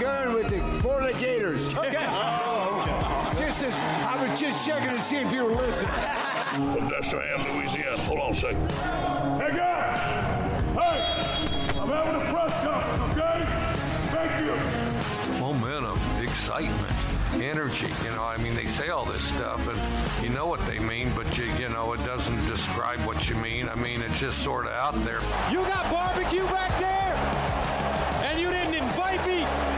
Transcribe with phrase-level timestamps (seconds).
[0.00, 1.74] going with the Florida Gators.
[1.74, 1.96] Okay.
[2.08, 3.44] oh, okay.
[3.44, 5.92] Just as, I was just checking to see if you were listening.
[5.92, 7.96] From Destrehan, Louisiana.
[8.02, 8.72] Hold on a second.
[8.72, 9.98] Hey, guys!
[10.74, 11.80] Hey!
[11.80, 13.44] I'm having a press conference, okay?
[14.12, 15.40] Thank you.
[15.40, 16.96] Momentum, excitement,
[17.42, 17.92] energy.
[18.04, 21.12] You know, I mean, they say all this stuff, and you know what they mean,
[21.14, 23.68] but you, you know, it doesn't describe what you mean.
[23.68, 25.20] I mean, it's just sort of out there.
[25.50, 27.14] You got barbecue back there,
[28.24, 29.73] and you didn't invite me.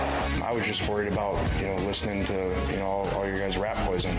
[0.00, 0.42] Hurt.
[0.42, 3.56] I was just worried about, you know, listening to, you know, all, all your guys'
[3.56, 4.16] rap poison.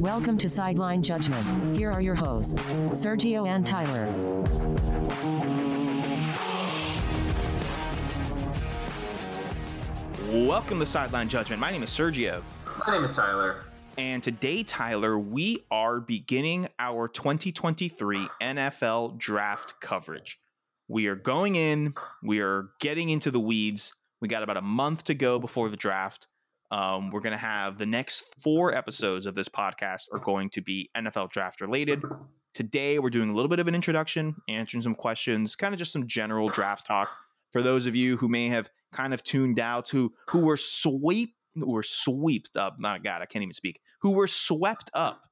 [0.00, 1.76] Welcome to Sideline Judgment.
[1.76, 4.06] Here are your hosts, Sergio and Tyler.
[10.46, 11.60] Welcome to Sideline Judgment.
[11.60, 12.42] My name is Sergio.
[12.86, 13.64] My name is Tyler.
[13.96, 20.40] And today, Tyler, we are beginning our 2023 NFL draft coverage.
[20.88, 23.94] We are going in, we are getting into the weeds.
[24.20, 26.26] We got about a month to go before the draft.
[26.70, 30.60] Um, we're going to have the next four episodes of this podcast are going to
[30.60, 32.02] be NFL draft related.
[32.52, 35.92] Today, we're doing a little bit of an introduction, answering some questions, kind of just
[35.92, 37.08] some general draft talk
[37.52, 41.34] for those of you who may have kind of tuned out, who who were sweep,
[41.54, 42.76] who were swept up.
[42.78, 43.80] My God, I can't even speak.
[44.02, 45.22] Who were swept up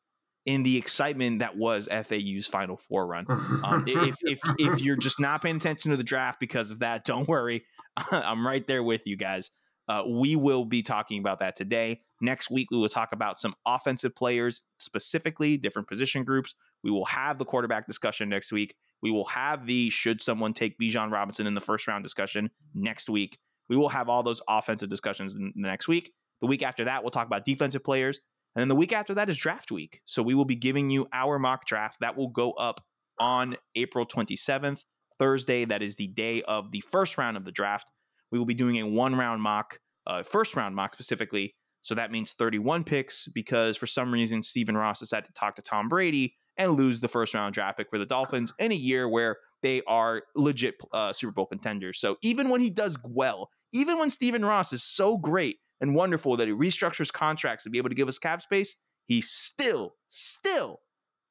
[0.47, 3.27] in the excitement that was FAU's Final Four run.
[3.29, 7.05] Um, if, if if you're just not paying attention to the draft because of that,
[7.07, 7.65] don't worry.
[8.11, 9.51] I'm right there with you guys.
[9.89, 12.01] Uh, we will be talking about that today.
[12.21, 16.55] Next week, we will talk about some offensive players, specifically different position groups.
[16.85, 18.77] We will have the quarterback discussion next week.
[19.03, 23.11] We will have the should someone take Bijan Robinson in the first round discussion next
[23.11, 23.39] week.
[23.69, 26.13] We will have all those offensive discussions in the next week.
[26.41, 28.21] The week after that, we'll talk about defensive players.
[28.55, 30.01] And then the week after that is draft week.
[30.05, 32.85] So we will be giving you our mock draft that will go up
[33.19, 34.83] on April 27th,
[35.19, 35.65] Thursday.
[35.65, 37.91] That is the day of the first round of the draft.
[38.31, 41.55] We will be doing a one round mock, uh, first round mock specifically.
[41.83, 45.63] So that means 31 picks because for some reason, Stephen Ross decided to talk to
[45.63, 49.09] Tom Brady and lose the first round draft pick for the Dolphins in a year
[49.09, 52.01] where they are legit uh, Super Bowl contenders.
[52.01, 56.39] So even when he does well, even when Stephen Ross is so great and wonderful
[56.39, 58.77] that he restructures contracts to be able to give us cap space,
[59.07, 60.81] he still, still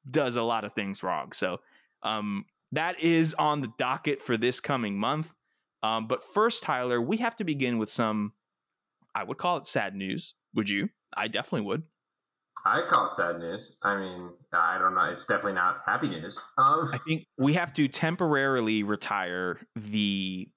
[0.08, 1.32] does a lot of things wrong.
[1.32, 1.58] So
[2.02, 5.34] um, that is on the docket for this coming month.
[5.82, 8.34] Um, but first, Tyler, we have to begin with some,
[9.14, 10.34] I would call it sad news.
[10.54, 10.90] Would you?
[11.16, 11.82] I definitely would.
[12.64, 13.74] I call it sad news.
[13.82, 15.04] I mean, I don't know.
[15.04, 16.38] It's definitely not happy news.
[16.58, 20.48] Um, I think we have to temporarily retire the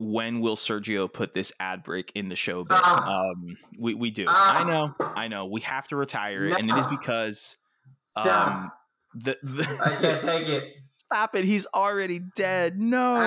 [0.00, 2.78] when will Sergio put this ad break in the show bit.
[2.82, 4.24] Uh, um, we, we do.
[4.26, 4.94] uh, I know.
[4.98, 5.44] I know.
[5.46, 6.58] We have to retire it.
[6.58, 7.58] And it is because
[8.02, 8.48] stop.
[8.50, 8.72] um,
[9.14, 10.64] the, the I can't take it.
[10.96, 11.44] Stop it.
[11.44, 12.78] He's already dead.
[12.78, 13.26] No.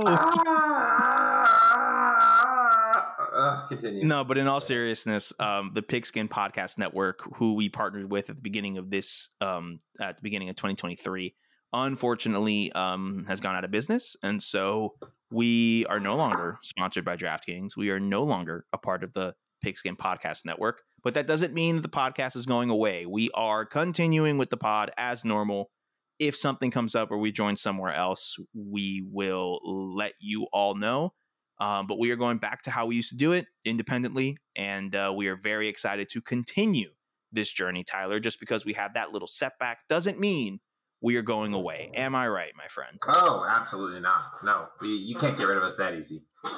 [3.34, 4.06] Uh, continue.
[4.06, 8.38] No, but in all seriousness, um, the Pigskin Podcast Network, who we partnered with at
[8.38, 11.36] the beginning of this, um, at the beginning of 2023,
[11.74, 14.94] unfortunately um, has gone out of business, and so
[15.32, 17.76] we are no longer sponsored by DraftKings.
[17.76, 21.78] We are no longer a part of the Pigskin Podcast Network, but that doesn't mean
[21.78, 23.06] that the podcast is going away.
[23.06, 25.72] We are continuing with the pod as normal.
[26.20, 29.60] If something comes up or we join somewhere else, we will
[29.96, 31.14] let you all know.
[31.60, 34.94] Um, but we are going back to how we used to do it independently, and
[34.94, 36.90] uh, we are very excited to continue
[37.32, 38.20] this journey, Tyler.
[38.20, 40.60] Just because we have that little setback doesn't mean
[41.04, 41.92] we are going away.
[41.94, 42.98] Am I right, my friend?
[43.08, 44.44] Oh, absolutely not.
[44.44, 46.24] No, we, you can't get rid of us that easy.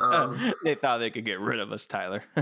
[0.00, 2.22] Um, they thought they could get rid of us, Tyler.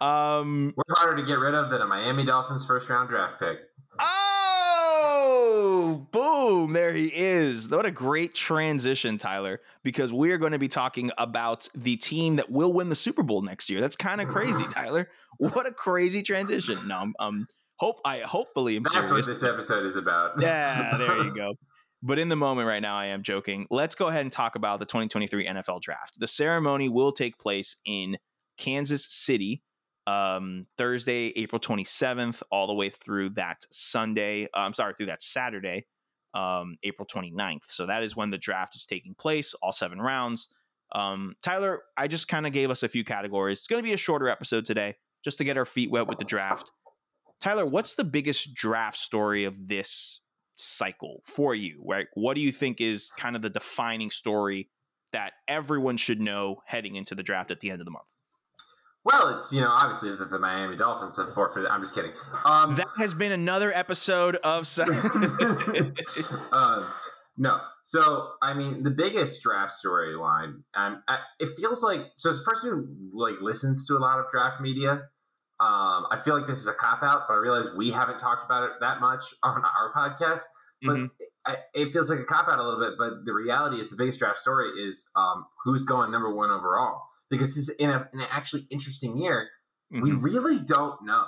[0.00, 3.58] um, We're harder to get rid of than a Miami Dolphins first round draft pick.
[3.98, 6.72] Oh, boom.
[6.72, 7.70] There he is.
[7.70, 12.50] What a great transition, Tyler, because we're going to be talking about the team that
[12.50, 13.80] will win the Super Bowl next year.
[13.80, 15.08] That's kind of crazy, Tyler.
[15.38, 16.78] What a crazy transition.
[16.86, 19.10] No, I'm, um, hope I hopefully I'm That's serious.
[19.10, 20.32] what this episode is about.
[20.40, 21.54] yeah, there you go.
[22.02, 23.66] But in the moment right now, I am joking.
[23.70, 26.20] Let's go ahead and talk about the 2023 NFL Draft.
[26.20, 28.18] The ceremony will take place in
[28.58, 29.62] Kansas City
[30.06, 34.44] um, Thursday, April 27th, all the way through that Sunday.
[34.44, 35.86] uh, I'm sorry, through that Saturday,
[36.34, 37.64] um, April 29th.
[37.68, 40.48] So that is when the draft is taking place, all seven rounds.
[40.94, 43.58] Um, Tyler, I just kind of gave us a few categories.
[43.58, 44.94] It's going to be a shorter episode today,
[45.24, 46.70] just to get our feet wet with the draft.
[47.40, 50.20] Tyler, what's the biggest draft story of this
[50.56, 51.82] cycle for you?
[51.84, 52.06] Right?
[52.14, 54.70] What do you think is kind of the defining story
[55.12, 58.06] that everyone should know heading into the draft at the end of the month?
[59.04, 61.68] Well, it's you know obviously that the Miami Dolphins have forfeited.
[61.70, 62.10] I'm just kidding.
[62.44, 64.66] Um, That has been another episode of.
[66.52, 66.86] Um,
[67.38, 70.62] no, so I mean the biggest draft storyline.
[70.74, 74.18] Um, I, it feels like so as a person who like listens to a lot
[74.18, 75.02] of draft media,
[75.58, 78.44] um, I feel like this is a cop out, but I realize we haven't talked
[78.44, 80.42] about it that much on our podcast.
[80.82, 81.10] But Mhm.
[81.46, 82.98] I, it feels like a cop out a little bit.
[82.98, 87.02] But the reality is, the biggest draft story is um, who's going number one overall
[87.30, 89.48] because this is in, a, in an actually interesting year.
[89.90, 90.22] We Mhm.
[90.22, 91.24] really don't know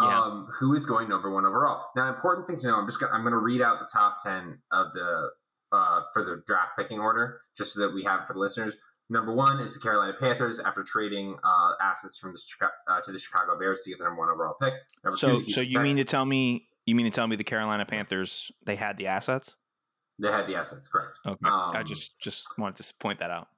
[0.00, 0.20] Yeah.
[0.22, 1.86] um, who is going number one overall.
[1.96, 2.76] Now, important thing to know.
[2.76, 5.30] I'm just gonna, I'm going to read out the top ten of the
[5.70, 8.74] uh, for the draft picking order, just so that we have it for the listeners.
[9.10, 13.12] Number one is the Carolina Panthers after trading uh, assets from the Chicago, uh, to
[13.12, 14.74] the Chicago Bears to get the number one overall pick.
[15.02, 17.44] Number so, two, so you mean to tell me you mean to tell me the
[17.44, 19.54] Carolina Panthers they had the assets?
[20.20, 21.12] they had the assets, correct?
[21.26, 23.48] Okay, I Um, just just wanted to point that out.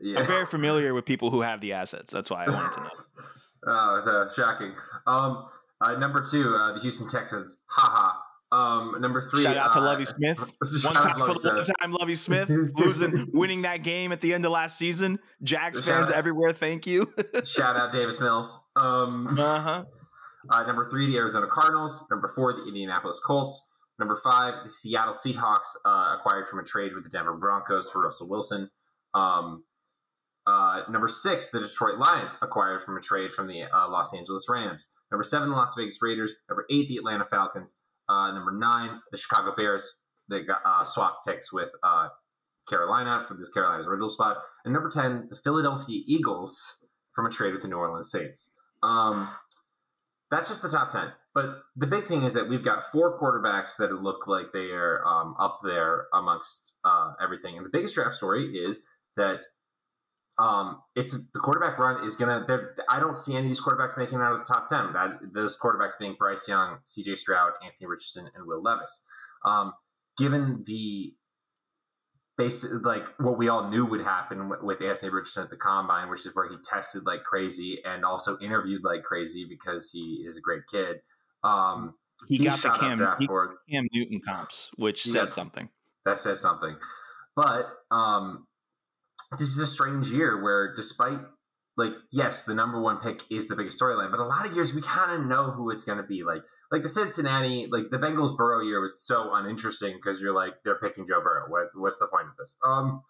[0.00, 0.18] Yeah.
[0.18, 2.12] I'm very familiar with people who have the assets.
[2.12, 2.90] That's why I wanted to know.
[3.66, 4.74] Oh, the, shocking.
[5.06, 5.46] Um,
[5.80, 7.56] uh, number two, uh, the Houston Texans.
[7.66, 8.17] Haha.
[8.58, 9.42] Um, number three.
[9.42, 10.38] Shout out to uh, Lovie Smith.
[10.38, 11.76] One time Lovie for the one Smith.
[11.80, 15.20] time, Lovie Smith losing, winning that game at the end of last season.
[15.42, 16.16] Jags fans out.
[16.16, 17.12] everywhere, thank you.
[17.44, 18.58] Shout out Davis Mills.
[18.74, 19.84] Um, uh huh.
[20.50, 22.04] uh, number three, the Arizona Cardinals.
[22.10, 23.62] Number four, the Indianapolis Colts.
[23.98, 28.02] Number five, the Seattle Seahawks uh, acquired from a trade with the Denver Broncos for
[28.02, 28.70] Russell Wilson.
[29.14, 29.64] Um,
[30.46, 34.46] uh, number six, the Detroit Lions acquired from a trade from the uh, Los Angeles
[34.48, 34.88] Rams.
[35.12, 36.34] Number seven, the Las Vegas Raiders.
[36.48, 37.76] Number eight, the Atlanta Falcons.
[38.08, 39.94] Uh, number nine, the Chicago Bears.
[40.28, 42.08] They got uh, swap picks with uh,
[42.68, 44.38] Carolina for this Carolina's original spot.
[44.64, 46.84] And number 10, the Philadelphia Eagles
[47.14, 48.50] from a trade with the New Orleans Saints.
[48.82, 49.28] Um,
[50.30, 51.12] that's just the top 10.
[51.34, 55.04] But the big thing is that we've got four quarterbacks that look like they are
[55.06, 57.56] um, up there amongst uh, everything.
[57.56, 58.82] And the biggest draft story is
[59.16, 59.44] that
[60.38, 62.46] um, it's the quarterback run is gonna.
[62.88, 64.92] I don't see any of these quarterbacks making it out of the top ten.
[64.92, 67.16] That those quarterbacks being Bryce Young, C.J.
[67.16, 69.00] Stroud, Anthony Richardson, and Will Levis.
[69.44, 69.72] Um,
[70.16, 71.14] given the
[72.36, 76.08] basic, like what we all knew would happen with, with Anthony Richardson at the combine,
[76.08, 80.36] which is where he tested like crazy and also interviewed like crazy because he is
[80.36, 81.00] a great kid.
[81.42, 81.94] Um,
[82.28, 83.26] He he got the Cam, he.
[83.70, 85.12] Cam Newton comps, which Yeah.
[85.14, 85.68] says something.
[86.04, 86.76] that says something.
[87.34, 88.46] But um,
[89.38, 91.20] this is a strange year where, despite
[91.78, 94.74] like, yes, the number one pick is the biggest storyline, but a lot of years
[94.74, 96.24] we kind of know who it's going to be.
[96.24, 96.42] Like,
[96.72, 100.80] like the Cincinnati, like the Bengals Burrow year was so uninteresting because you're like they're
[100.80, 101.44] picking Joe Burrow.
[101.48, 102.56] What, what's the point of this?
[102.66, 103.02] Um,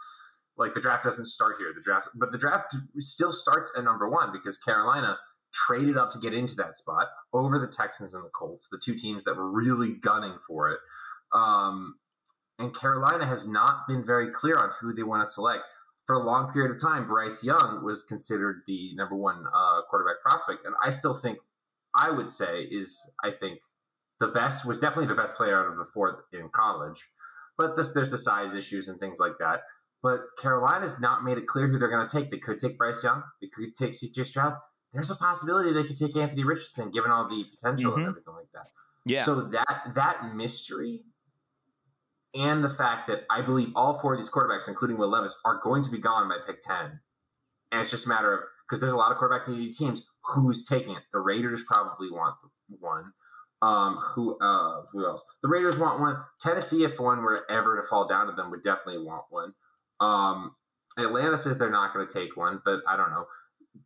[0.59, 1.73] like the draft doesn't start here.
[1.75, 5.17] The draft, but the draft still starts at number one because Carolina
[5.55, 8.94] traded up to get into that spot over the Texans and the Colts, the two
[8.94, 10.79] teams that were really gunning for it.
[11.32, 11.94] Um,
[12.59, 15.62] and Carolina has not been very clear on who they want to select.
[16.08, 20.22] For a long period of time, Bryce Young was considered the number one uh, quarterback
[20.25, 21.38] prospect, and I still think,
[21.94, 23.58] I would say, is I think
[24.19, 27.10] the best was definitely the best player out of the four in college.
[27.58, 29.60] But this, there's the size issues and things like that.
[30.02, 32.31] But Carolina's not made it clear who they're going to take.
[32.31, 33.22] They could take Bryce Young.
[33.43, 34.25] They could take C.J.
[34.25, 34.54] Stroud.
[34.94, 37.96] There's a possibility they could take Anthony Richardson, given all the potential Mhm.
[37.96, 38.70] and everything like that.
[39.04, 39.25] Yeah.
[39.25, 41.02] So that that mystery
[42.34, 45.60] and the fact that I believe all four of these quarterbacks, including Will Levis, are
[45.62, 47.00] going to be gone by pick ten,
[47.72, 50.02] and it's just a matter of because there's a lot of quarterback needy teams.
[50.25, 51.02] Who's taking it?
[51.12, 52.36] The Raiders probably want
[52.69, 53.12] one.
[53.60, 55.25] Um, who uh, who else?
[55.42, 56.16] The Raiders want one.
[56.40, 59.54] Tennessee, if one were ever to fall down to them, would definitely want one.
[60.00, 60.54] Um,
[60.99, 63.25] Atlanta says they're not going to take one, but I don't know.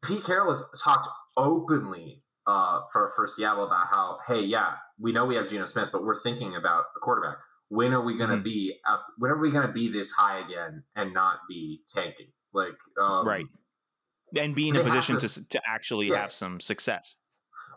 [0.02, 5.25] Pete Carroll has talked openly uh, for for Seattle about how, hey, yeah, we know
[5.25, 7.38] we have Geno Smith, but we're thinking about a quarterback.
[7.73, 8.45] When are we going to Mhm.
[8.45, 9.07] be up?
[9.17, 12.31] When are we going to be this high again and not be tanking?
[12.52, 13.47] Like, um, right.
[14.37, 16.19] And be in a position to- to, to actually Yeah.
[16.21, 17.17] have some success.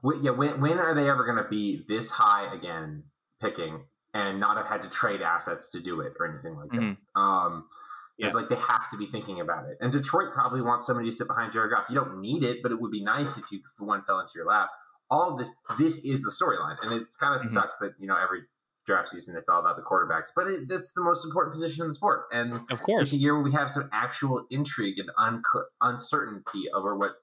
[0.03, 3.05] Wh- yeah, when when are they ever going to be this high again,
[3.39, 6.97] picking and not have had to trade assets to do it or anything like Mhm.
[7.15, 7.19] that?
[7.19, 7.69] Um,
[8.17, 8.25] Yeah.
[8.25, 9.77] it's like they have to be thinking about it.
[9.79, 11.85] And Detroit probably wants somebody to sit behind Jared Goff.
[11.89, 14.33] You don't need it, but it would be nice if you if one fell into
[14.35, 14.69] your lap.
[15.09, 17.49] All of this, this is the storyline, and it's kind of Mhm.
[17.49, 18.45] sucks that you know every
[18.85, 21.87] draft season it's all about the quarterbacks, but it, that's the most important position in
[21.87, 22.25] the sport.
[22.31, 25.43] And Of course, it's a year where we have some actual intrigue and unc-
[25.81, 27.13] uncertainty over what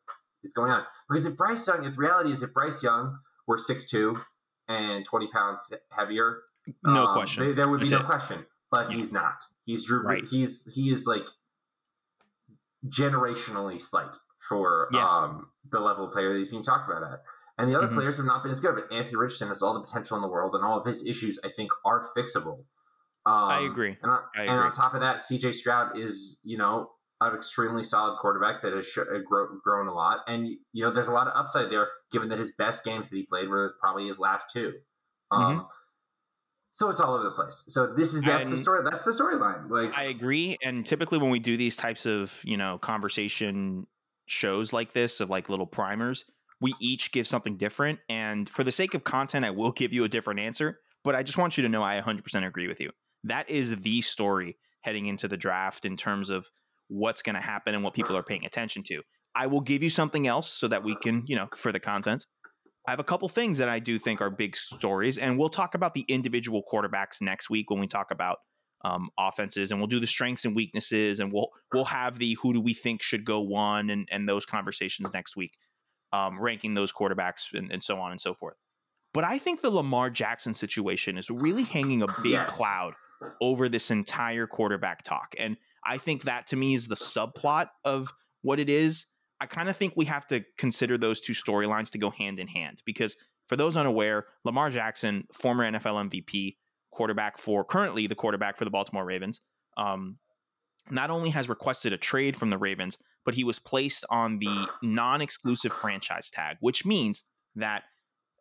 [0.42, 0.82] is going on.
[1.08, 4.20] Because if Bryce Young, if reality is if Bryce Young were 6'2
[4.68, 6.42] and 20 pounds heavier,
[6.84, 7.44] No um, question.
[7.44, 8.06] there- there would be That's no it.
[8.06, 8.46] question.
[8.70, 8.96] But Yeah.
[8.96, 9.44] he's not.
[9.64, 10.02] He's Drew.
[10.02, 10.24] Right.
[10.24, 11.26] He's he is like
[12.88, 14.16] generationally slight
[14.48, 15.06] for Yeah.
[15.08, 17.22] um, the level of player that he's being talked about at.
[17.58, 17.94] And the other Mhm.
[17.94, 18.74] players have not been as good.
[18.74, 21.38] But Anthony Richardson has all the potential in the world, and all of his issues,
[21.44, 22.64] I think, are fixable.
[23.24, 23.96] Um, I agree.
[24.02, 26.90] And on, I and on top of that, CJ Stroud is, you know,
[27.20, 30.90] an extremely solid quarterback that has sh- uh, grow, grown a lot, and you know
[30.90, 33.72] there's a lot of upside there, given that his best games that he played were
[33.80, 34.72] probably his last two.
[35.30, 35.66] Um, Mm-hmm.
[36.74, 37.64] So it's all over the place.
[37.68, 38.82] So this is that's the story.
[38.82, 39.68] That's the storyline.
[39.68, 40.56] Like I agree.
[40.64, 43.86] And typically, when we do these types of you know conversation
[44.26, 46.24] shows like this, of like little primers,
[46.62, 47.98] we each give something different.
[48.08, 50.78] And for the sake of content, I will give you a different answer.
[51.04, 52.90] But I just want you to know I 100% agree with you.
[53.24, 56.48] That is the story heading into the draft in terms of
[56.88, 59.02] what's going to happen and what people are paying attention to.
[59.34, 62.26] I will give you something else so that we can, you know, for the content.
[62.86, 65.74] I have a couple things that I do think are big stories, and we'll talk
[65.74, 68.38] about the individual quarterbacks next week when we talk about
[68.84, 72.52] um, offenses, and we'll do the strengths and weaknesses, and we'll we'll have the who
[72.52, 75.52] do we think should go one, and and those conversations next week,
[76.12, 78.56] um, ranking those quarterbacks and, and so on and so forth.
[79.14, 82.56] But I think the Lamar Jackson situation is really hanging a big Yes.
[82.56, 82.94] cloud
[83.40, 88.12] over this entire quarterback talk, and I think that to me is the subplot of
[88.42, 89.06] what it is.
[89.40, 92.46] I kind of think we have to consider those two storylines to go hand in
[92.46, 93.16] hand because
[93.48, 96.56] for those unaware, Lamar Jackson, former NFL MVP,
[96.92, 99.40] quarterback for currently the quarterback for the Baltimore Ravens,
[99.76, 100.18] um,
[100.90, 104.68] not only has requested a trade from the Ravens, but he was placed on the
[104.82, 107.24] non-exclusive franchise tag, which means
[107.56, 107.84] that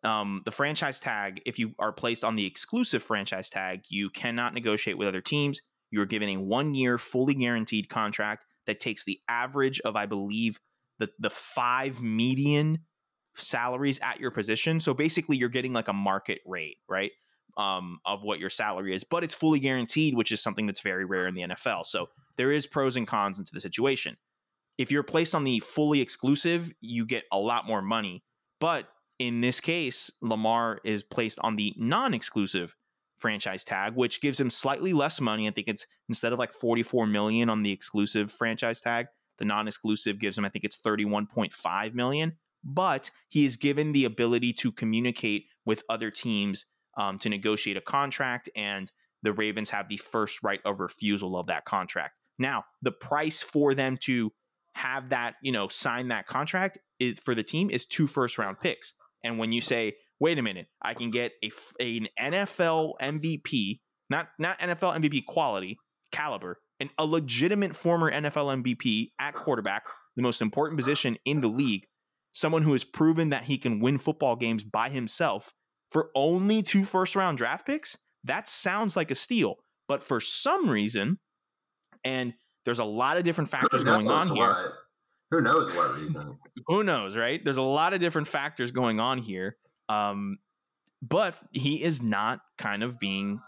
[0.04, 4.54] um, the franchise tag, if you are placed on the exclusive franchise tag, you cannot
[4.54, 5.60] negotiate with other teams.
[5.90, 10.58] You're given a one-year, fully guaranteed contract that takes the average of, I believe,
[10.98, 12.78] the the five median
[13.36, 14.80] salaries at your position.
[14.80, 17.12] So basically, you're getting like a market rate, right?
[17.56, 21.04] Um, of what your salary is, but it's fully guaranteed, which is something that's very
[21.04, 21.84] rare in the NFL.
[21.84, 24.16] So there is pros and cons into the situation.
[24.78, 28.24] If you're placed on the fully exclusive, you get a lot more money.
[28.60, 28.88] But
[29.18, 32.74] in this case, Lamar is placed on the non-exclusive
[33.18, 35.46] franchise tag, which gives him slightly less money.
[35.46, 39.06] I think it's instead of like 44 million on the exclusive franchise tag,
[39.38, 42.32] the non-exclusive gives him I think it's 31.5 million,
[42.64, 47.80] but he is given the ability to communicate with other teams um, to negotiate a
[47.80, 48.90] contract and
[49.22, 52.20] the Ravens have the first right of refusal of that contract.
[52.38, 54.32] Now, the price for them to
[54.74, 58.58] have that, you know, sign that contract is for the team is two first round
[58.60, 58.94] picks.
[59.24, 61.50] And when you say, wait a minute, I can get a,
[61.80, 65.78] an NFL MVP, not not NFL MVP quality
[66.10, 69.84] caliber, and a legitimate former NFL MVP at quarterback,
[70.16, 71.86] the most important position in the league,
[72.32, 75.52] someone who has proven that he can win football games by himself
[75.90, 79.56] for only two first round draft picks, that sounds like a steal.
[79.88, 81.18] But for some reason,
[82.04, 84.72] and there's a lot of different factors going on here what?
[85.32, 86.38] Who knows what reason?
[86.66, 87.42] who knows, right?
[87.42, 89.56] There's a lot of different factors going on here.
[89.88, 90.38] Um,
[91.00, 93.40] but he is not kind of being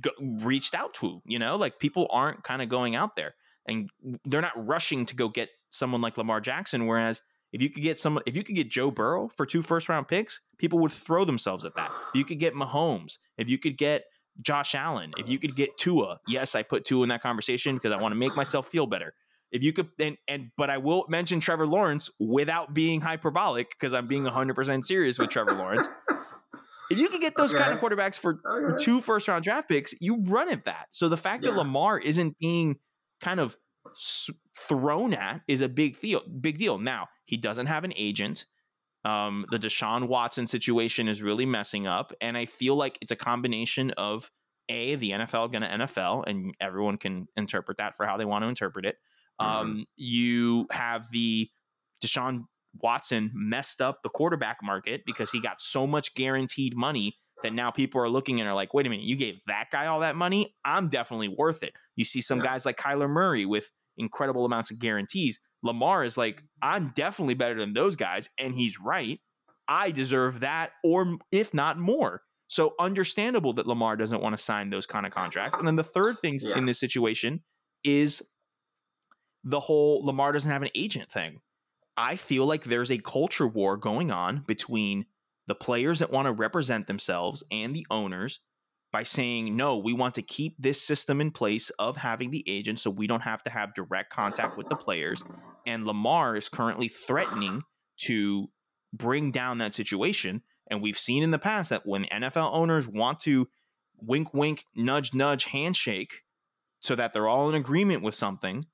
[0.00, 3.34] go- reached out to, you know, like people aren't kind of going out there
[3.66, 3.90] and
[4.24, 6.86] they're not rushing to go get someone like Lamar Jackson.
[6.86, 7.20] Whereas
[7.52, 10.08] if you could get someone, if you could get Joe Burrow for two first round
[10.08, 11.90] picks, people would throw themselves at that.
[12.08, 14.04] If you could get Mahomes, if you could get
[14.40, 17.92] Josh Allen, if you could get Tua, yes, I put Tua in that conversation because
[17.92, 19.14] I want to make myself feel better.
[19.50, 23.94] If you could, and, and but I will mention Trevor Lawrence without being hyperbolic because
[23.94, 25.88] I'm being 100% serious with Trevor Lawrence.
[26.90, 28.82] If you could get those kind of quarterbacks for, for Okay.
[28.84, 30.86] two first round draft picks, you run at that.
[30.90, 32.76] So the fact that Lamar isn't being
[33.20, 33.56] kind of
[34.56, 36.22] thrown at is a big deal.
[36.40, 36.78] Big deal.
[36.78, 38.46] Now he doesn't have an agent.
[39.04, 43.16] Um, the Deshaun Watson situation is really messing up, and I feel like it's a
[43.16, 44.30] combination of
[44.68, 48.42] a the NFL going to NFL, and everyone can interpret that for how they want
[48.44, 48.96] to interpret it.
[49.40, 51.48] Um, you have the
[52.04, 52.44] Deshaun
[52.80, 57.70] Watson messed up the quarterback market because he got so much guaranteed money that now
[57.70, 60.16] people are looking and are like, wait a minute, you gave that guy all that
[60.16, 60.54] money?
[60.64, 61.72] I'm definitely worth it.
[61.94, 62.46] You see some Yeah.
[62.46, 65.40] guys like Kyler Murray with incredible amounts of guarantees.
[65.62, 68.28] Lamar is like, I'm definitely better than those guys.
[68.38, 69.20] And he's right.
[69.68, 72.22] I deserve that, or if not more.
[72.48, 75.58] So understandable that Lamar doesn't want to sign those kind of contracts.
[75.58, 76.56] And then the third thing Yeah.
[76.56, 77.42] in this situation
[77.84, 78.22] is
[79.44, 81.40] the whole Lamar doesn't have an agent thing.
[81.96, 85.06] I feel like there's a culture war going on between
[85.46, 88.40] the players that want to represent themselves and the owners
[88.98, 92.80] by saying, no, we want to keep this system in place of having the agent
[92.80, 95.22] so we don't have to have direct contact with the players.
[95.68, 97.62] And Lamar is currently threatening
[98.06, 98.48] to
[98.92, 100.42] bring down that situation.
[100.68, 103.46] And we've seen in the past that when NFL owners want to
[104.00, 106.22] wink, wink, nudge, nudge, handshake
[106.80, 108.64] so that they're all in agreement with something,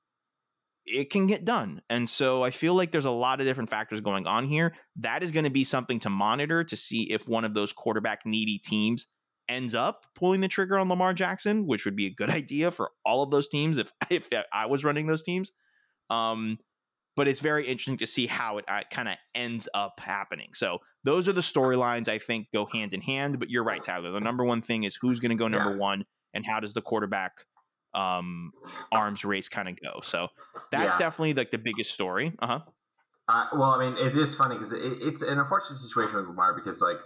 [0.87, 1.83] it can get done.
[1.87, 4.73] And so I feel like there's a lot of different factors going on here.
[4.95, 8.25] That is going to be something to monitor to see if one of those quarterback
[8.25, 9.05] needy teams
[9.47, 12.91] ends up pulling the trigger on Lamar Jackson, which would be a good idea for
[13.05, 15.51] all of those teams if if I was running those teams.
[16.09, 16.59] Um,
[17.15, 20.49] but it's very interesting to see how it uh, kind of ends up happening.
[20.53, 23.39] So those are the storylines I think go hand in hand.
[23.39, 24.11] But you're right, Tyler.
[24.11, 25.77] The number one thing is who's going to go number Yeah.
[25.77, 27.45] one, and how does the quarterback
[27.93, 28.51] um,
[28.91, 30.01] arms race kind of go?
[30.03, 30.27] So
[30.71, 31.05] that's Yeah.
[31.05, 32.33] definitely like the biggest story.
[32.39, 32.59] Uh huh.
[33.27, 36.53] Uh, well, I mean, it is funny because it, it's an unfortunate situation with Lamar
[36.53, 36.97] because, like,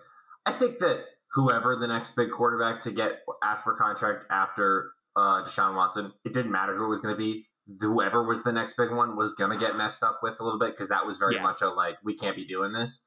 [0.45, 5.43] I think that whoever the next big quarterback to get asked for contract after uh,
[5.43, 7.45] Deshaun Watson, it didn't matter who it was going to be.
[7.81, 10.59] Whoever was the next big one was going to get messed up with a little
[10.59, 11.43] bit because that was very Yeah.
[11.43, 13.01] much a like we can't be doing this.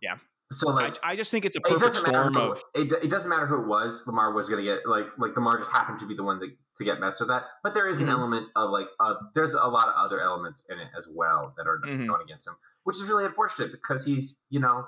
[0.00, 0.16] Yeah.
[0.52, 2.62] So like I, I just think it's a it perfect doesn't matter storm who, of
[2.74, 4.04] it, it doesn't matter who it was.
[4.06, 6.46] Lamar was going to get like like Lamar just happened to be the one to,
[6.78, 7.42] to get messed with that.
[7.64, 8.12] But there is an Mhm.
[8.12, 11.66] element of like uh, there's a lot of other elements in it as well that
[11.66, 12.06] are Mhm.
[12.06, 12.54] going against him,
[12.84, 14.86] which is really unfortunate because he's you know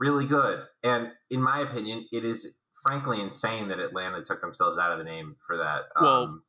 [0.00, 0.64] really good.
[0.82, 5.04] And in my opinion, it is frankly insane that Atlanta took themselves out of the
[5.04, 5.82] name for that.
[6.00, 6.42] Well, um,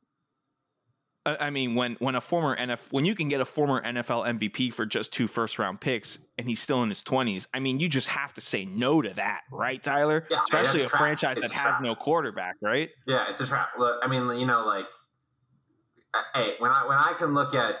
[1.24, 4.72] I mean, when when a former NFL when you can get a former NFL MVP
[4.72, 7.88] for just two first round picks and he's still in his twenties, I mean, you
[7.88, 10.26] just have to say no to that, right, Tyler?
[10.30, 12.90] Yeah, Especially a a franchise It's that a has no quarterback, right?
[13.06, 13.68] Yeah, it's a trap.
[13.78, 14.86] Look, I mean, you know, like,
[16.34, 17.76] hey, when I when I can look at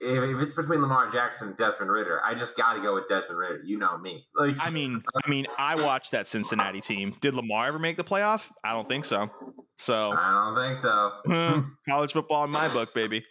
[0.00, 3.06] if, if it's between Lamar Jackson and Desmond Ridder, I just got to go with
[3.08, 3.62] Desmond Ridder.
[3.64, 4.26] You know me.
[4.34, 7.14] Like, I mean, I mean, I watched that Cincinnati team.
[7.20, 8.50] Did Lamar ever make the playoff?
[8.64, 9.30] I don't think so.
[9.76, 11.64] So I don't think so.
[11.88, 13.24] college football in my book, baby.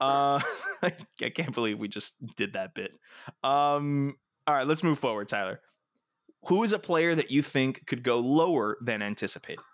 [0.00, 0.40] Uh,
[0.82, 2.92] I can't believe we just did that bit.
[3.42, 5.60] Um, all right, let's move forward, Tyler.
[6.46, 9.64] Who is a player that you think could go lower than anticipated?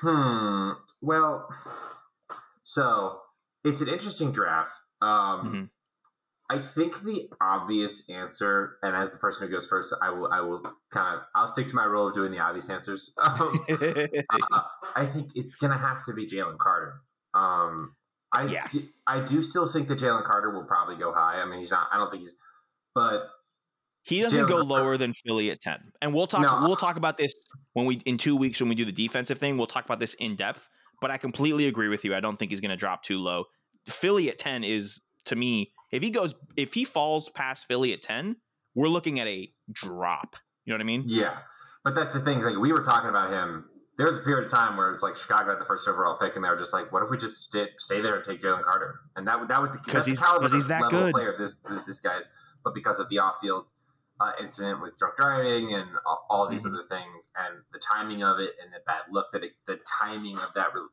[0.00, 0.70] Hmm.
[1.00, 1.48] Well,
[2.62, 3.18] so
[3.64, 4.72] it's an interesting draft.
[5.02, 5.70] Um, Mhm.
[6.50, 10.40] I think the obvious answer, and as the person who goes first, I will, I
[10.40, 13.14] will kind of, I'll stick to my role of doing the obvious answers.
[13.24, 13.64] Um,
[14.52, 14.60] uh,
[14.94, 17.00] I think it's gonna have to be Jalen Carter.
[17.34, 17.96] Um,
[18.32, 18.66] I Yeah.
[18.70, 21.40] do, I do still think that Jalen Carter will probably go high.
[21.40, 21.88] I mean, he's not.
[21.90, 22.34] I don't think he's,
[22.94, 23.28] but
[24.02, 26.42] He doesn't Jalen go Carter- lower than Philly at ten, and we'll talk.
[26.42, 27.32] No, we'll talk about this
[27.72, 29.56] when we in two weeks when we do the defensive thing.
[29.56, 30.68] We'll talk about this in depth.
[31.00, 32.14] But I completely agree with you.
[32.14, 33.46] I don't think he's going to drop too low.
[33.88, 35.72] Philly at ten is to me.
[35.90, 38.36] If he goes, if he falls past Philly at ten,
[38.74, 40.36] we're looking at a drop.
[40.64, 41.04] You know what I mean?
[41.06, 41.38] yeah.
[41.84, 42.40] But that's the thing.
[42.42, 43.64] Like we were talking about him.
[43.98, 46.34] There was a period of time where it's like Chicago had the first overall pick,
[46.36, 48.62] and they were just like, "What if we just stay, stay there and take Jalen
[48.64, 51.12] Carter?" And that that was the 'Cause that's the he's- he's that level of good.
[51.12, 52.28] player this this, this guy's.
[52.64, 53.66] But because of the off field
[54.20, 56.72] uh, incident with drunk driving and all, all these Mhm.
[56.74, 60.38] other things, and the timing of it, and the bad look that it, the timing
[60.38, 60.72] of that.
[60.72, 60.86] Re-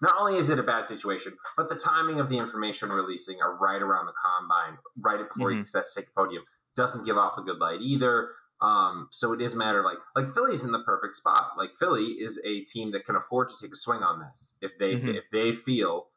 [0.00, 3.56] not only is it a bad situation, but the timing of the information releasing are
[3.56, 5.66] right around the combine, right before he Mhm.
[5.66, 6.44] sets to take the podium,
[6.76, 8.34] doesn't give off a good light either.
[8.60, 11.56] Um, so it is a matter like like Philly's in the perfect spot.
[11.56, 14.78] Like Philly is a team that can afford to take a swing on this if
[14.78, 15.14] they Mhm.
[15.16, 16.08] if they feel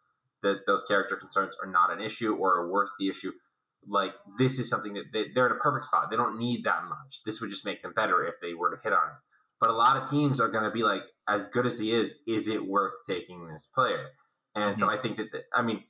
[0.44, 3.34] that those character concerns are not an issue or are worth the issue.
[3.88, 6.10] Like this is something that they, they're in a perfect spot.
[6.10, 7.24] They don't need that much.
[7.24, 9.16] This would just make them better if they were to hit on it.
[9.60, 12.13] But a lot of teams are going to be like, as good as he is,
[12.28, 14.10] is it worth taking this player?
[14.56, 15.84] And so I think that, I mean,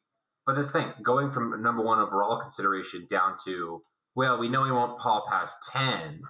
[0.45, 3.81] but this thing going from number one overall consideration down to,
[4.15, 6.21] well, we know he won't fall past ten,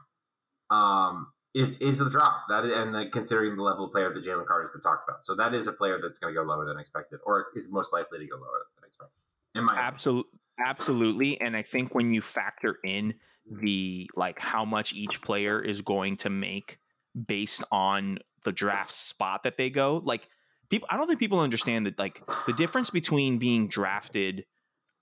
[0.70, 4.26] um, is is the drop that is, and then considering the level of player that
[4.26, 6.66] Jalen Carter's been talked about, so that is a player that's going to go lower
[6.66, 9.16] than expected, or is most likely to go lower than expected.
[9.56, 9.94] In my opinion.
[9.94, 11.42] Absolutely, absolutely.
[11.42, 13.14] And I think when you factor in
[13.50, 16.80] the like how much each player is going to make
[17.26, 20.28] based on the draft spot that they go, like
[20.70, 24.46] people, I don't think people understand that like the difference between being drafted,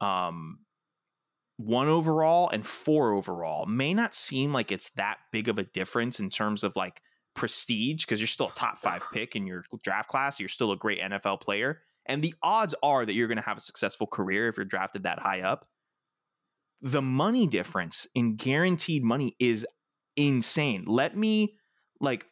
[0.01, 0.59] um,
[1.57, 6.19] one overall and four overall may not seem like it's that big of a difference
[6.19, 7.01] in terms of like
[7.33, 10.39] prestige because you're still a top five pick in your draft class.
[10.39, 11.81] You're still a great NFL player.
[12.05, 15.03] And the odds are that you're going to have a successful career if you're drafted
[15.03, 15.67] that high up.
[16.81, 19.65] The money difference in guaranteed money is
[20.15, 20.85] insane.
[20.85, 21.57] Let me
[21.99, 22.25] like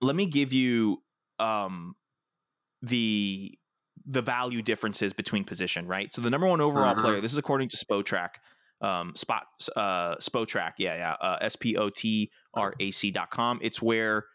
[0.00, 1.02] let me give you
[1.38, 1.94] um
[2.82, 3.56] the
[4.06, 6.12] the value differences between position, right?
[6.14, 7.00] So the number one overall Mhm.
[7.02, 8.30] player, this is according to Spotrac,
[8.80, 9.44] um, spot
[9.76, 13.58] uh Spotrac, yeah, yeah, uh, S P O T R A C dot com.
[13.62, 14.26] It's where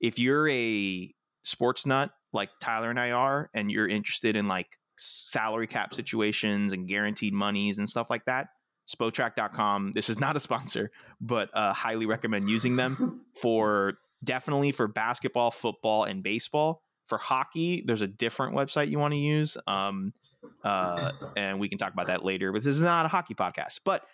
[0.00, 4.68] if you're a sports nut like Tyler and I are, and you're interested in like
[4.98, 8.48] salary cap situations and guaranteed monies and stuff like that,
[8.88, 9.92] Spotrac.com.
[9.92, 15.50] This is not a sponsor, but uh, highly recommend using them for definitely for basketball,
[15.50, 16.82] football, and baseball.
[17.06, 20.14] For hockey, there's a different website you want to use, um,
[20.62, 22.50] uh, and we can talk about that later.
[22.50, 23.80] But this is not a hockey podcast.
[23.84, 24.06] But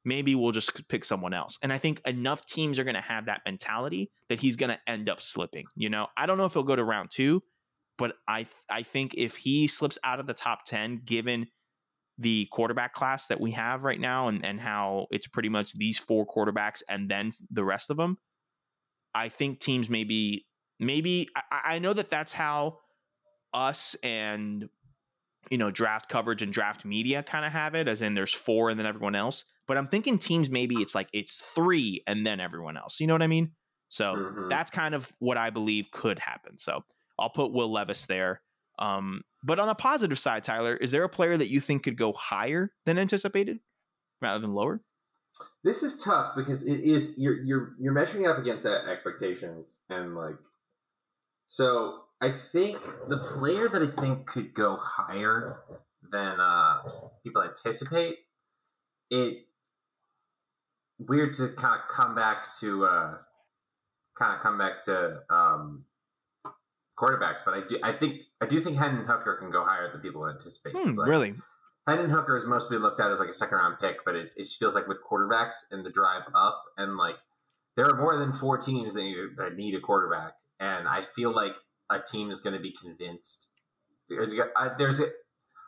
[0.05, 1.57] Maybe we'll just pick someone else.
[1.63, 4.79] And I think enough teams are going to have that mentality that he's going to
[4.87, 5.65] end up slipping.
[5.75, 7.41] You know, I don't know if he'll go to round two,
[7.97, 11.47] but I I think if he slips out of the top 10, given
[12.19, 15.97] the quarterback class that we have right now and, and how it's pretty much these
[15.97, 18.17] four quarterbacks and then the rest of them,
[19.15, 20.45] I think teams maybe,
[20.79, 22.79] maybe, I, I know that that's how
[23.53, 24.69] us and
[25.49, 28.69] you know, draft coverage and draft media kind of have it, as in there's four
[28.69, 29.45] and then everyone else.
[29.67, 32.99] But I'm thinking teams maybe it's like it's three and then everyone else.
[32.99, 33.51] You know what I mean?
[33.89, 34.49] So Mhm.
[34.49, 36.57] that's kind of what I believe could happen.
[36.57, 36.83] So
[37.19, 38.41] I'll put Will Levis there.
[38.79, 41.97] Um, but on the positive side, Tyler, is there a player that you think could
[41.97, 43.59] go higher than anticipated
[44.21, 44.81] rather than lower?
[45.63, 50.15] This is tough because it is you're you're you're measuring it up against expectations and
[50.15, 50.37] like
[51.47, 55.59] so I think the player that I think could go higher
[56.11, 56.77] than uh,
[57.23, 58.17] people anticipate
[59.09, 59.45] it
[60.99, 63.17] weird to kind of come back to uh,
[64.17, 65.85] kind of come back to um,
[66.97, 70.01] quarterbacks, but I do I think I do think Hendon Hooker can go higher than
[70.01, 70.73] people anticipate.
[70.75, 71.35] Hmm, like- really?
[71.87, 74.45] Hendon Hooker is mostly looked at as like a second round pick, but it, it
[74.59, 77.15] feels like with quarterbacks and the drive up, and like
[77.77, 81.33] there are more than four teams that need, that need a quarterback, and I feel
[81.33, 81.53] like
[81.89, 83.47] a team is going to be convinced.
[84.09, 85.07] There's, a- I- there's a,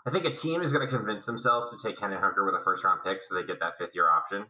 [0.06, 2.64] I think a team is going to convince themselves to take Hendon Hooker with a
[2.64, 4.46] first round pick, so they get that fifth year option.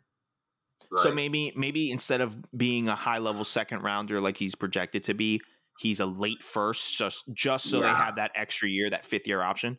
[0.98, 5.14] so maybe maybe instead of being a high level second rounder like he's projected to
[5.14, 5.42] be,
[5.80, 9.42] he's a late first, just just so they have that extra year, that fifth year
[9.42, 9.78] option.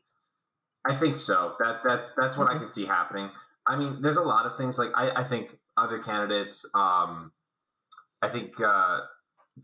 [0.89, 1.55] I think so.
[1.61, 3.31] That that's that's what I can see happening.
[3.69, 6.65] I mean, there's a lot of things like I, I think other candidates.
[6.75, 7.33] Um,
[8.23, 9.01] I think uh,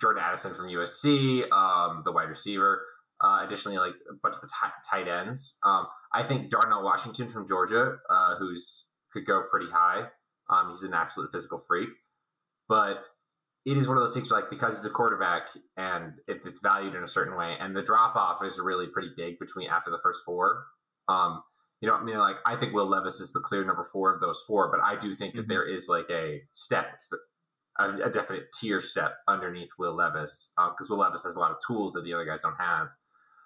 [0.01, 2.83] Jordan Addison from USC, um, the wide receiver.
[3.19, 5.57] Uh, additionally, like a bunch of the ti- tight ends.
[5.65, 10.09] Um, I think Darnell Washington from Georgia, uh, who's could go pretty high.
[10.51, 11.89] Um, he's an absolute physical freak,
[12.69, 12.99] but
[13.65, 15.45] it is one of those things where, like because he's a quarterback
[15.77, 19.11] and if it's valued in a certain way, and the drop off is really pretty
[19.17, 20.67] big between after the first four.
[21.09, 21.43] Um,
[21.81, 24.21] you know, I mean, like I think Will Levis is the clear number four of
[24.21, 25.49] those four, but I do think that Mhm.
[25.49, 26.87] there is like a step,
[27.79, 31.59] a, a definite tier step underneath Will Levis because Will Levis has a lot of
[31.67, 32.89] tools that the other guys don't have.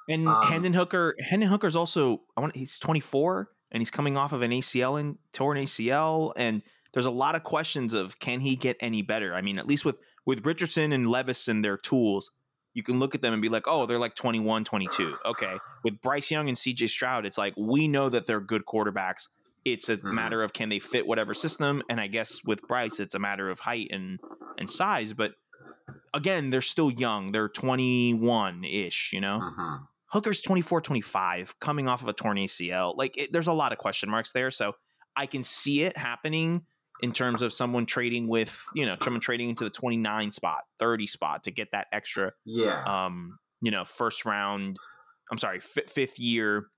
[0.09, 4.33] And Um, Hendon Hooker, Hendon Hooker's also I want he's 24 and he's coming off
[4.33, 6.62] of an ACL and torn ACL and
[6.93, 9.35] there's a lot of questions of can he get any better?
[9.35, 12.31] I mean, at least with with Richardson and Levis and their tools,
[12.75, 15.57] you can look at them and be like, "Oh, they're like 21, 22." Okay.
[15.85, 19.29] With Bryce Young and CJ Stroud, it's like we know that they're good quarterbacks.
[19.64, 20.12] It's a Mhm.
[20.12, 23.51] matter of can they fit whatever system and I guess with Bryce it's a matter
[23.51, 24.20] of height and
[24.59, 25.35] and size, but
[26.14, 27.33] again, they're still young.
[27.33, 29.42] They're 21-ish, you know?
[29.42, 29.88] Mhm.
[30.12, 32.94] Hooker's 24, 25, coming off of a torn ACL.
[32.96, 34.51] Like, it, there's a lot of question marks there.
[34.51, 34.75] So
[35.16, 36.66] I can see it happening
[37.01, 41.07] in terms of someone trading with, you know, someone trading into the 29 spot, 30
[41.07, 42.83] spot to get that extra, Yeah.
[42.87, 44.79] um, you know, first round,
[45.31, 46.70] I'm sorry, fi fifth year.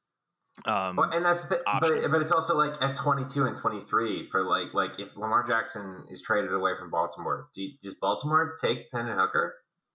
[0.67, 4.45] Um, Well, and that's the, but but it's also like at 22 and 23 for
[4.45, 8.89] like like if Lamar Jackson is traded away from Baltimore, do you, does Baltimore take
[8.93, 9.55] Hendon Hooker?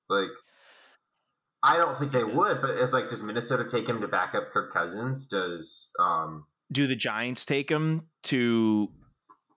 [0.09, 0.29] Like
[1.63, 4.51] I don't think they would, but it's like, does Minnesota take him to back up
[4.51, 5.25] Kirk Cousins?
[5.25, 8.89] Does um Do the Giants take him to?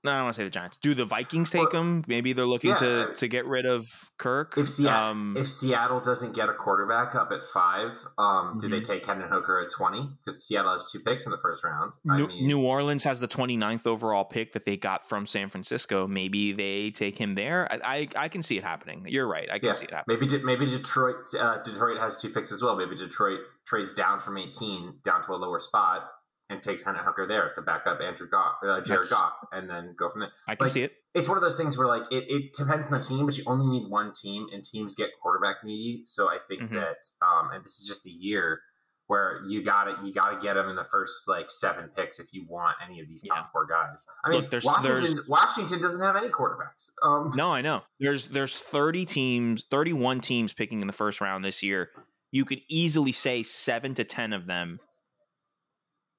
[0.03, 0.79] No, I don't want to say the Giants.
[0.79, 2.05] Do the Vikings take Well, him?
[2.07, 3.87] Maybe they're looking yeah, to to get rid of
[4.19, 4.55] Kirk.
[4.57, 8.75] if Seattle Um, if Seattle doesn't get a quarterback up at five, um, do Mm-hmm.
[8.77, 10.09] they take Hendon Hooker at twenty?
[10.25, 11.93] Because Seattle has two picks in the first round.
[12.11, 15.51] I New, mean, New Orleans has the 29th overall pick that they got from San
[15.51, 16.07] Francisco.
[16.07, 17.69] Maybe they take him there.
[17.71, 19.05] I I, I can see it happening.
[19.07, 19.49] You're right.
[19.53, 20.19] I can yeah, see it happening.
[20.19, 22.75] maybe De- maybe Detroit uh, Detroit has two picks as well.
[22.75, 26.09] Maybe Detroit trades down from eighteen down to a lower spot
[26.51, 29.71] and takes Hendon Hooker there to back up Andrew Goff, uh, Jared That's- Goff, and
[29.71, 30.31] then go from there.
[30.49, 30.93] I can like, see it.
[31.15, 33.45] it's one of those things where like it, it depends on the team, but you
[33.47, 36.03] only need one team, and teams get quarterback needy.
[36.07, 36.71] So I think Mhm.
[36.73, 38.61] that, um, and this is just a year
[39.07, 42.21] where you got to you got to get them in the first like seven picks
[42.21, 43.45] if you want any of these top Yeah.
[43.53, 44.07] four guys.
[44.25, 46.91] I mean, Look, there's- Washington there's- Washington doesn't have any quarterbacks.
[47.03, 47.83] Um, No, I know.
[47.99, 51.91] There's there's 30 teams, 31 teams picking in the first round this year.
[52.31, 54.79] You could easily say 7 to 10 of them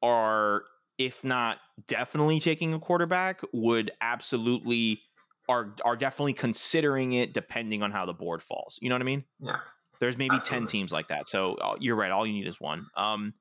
[0.02, 0.64] are
[0.98, 5.02] if not definitely taking a quarterback would absolutely
[5.50, 8.78] are are definitely considering it depending on how the board falls.
[8.82, 9.24] You know what I mean?
[9.40, 9.58] yeah,
[10.00, 11.28] There's maybe 10 teams like that.
[11.28, 12.12] So uh, you're right.
[12.12, 12.86] All you need is one.
[12.96, 13.34] Um,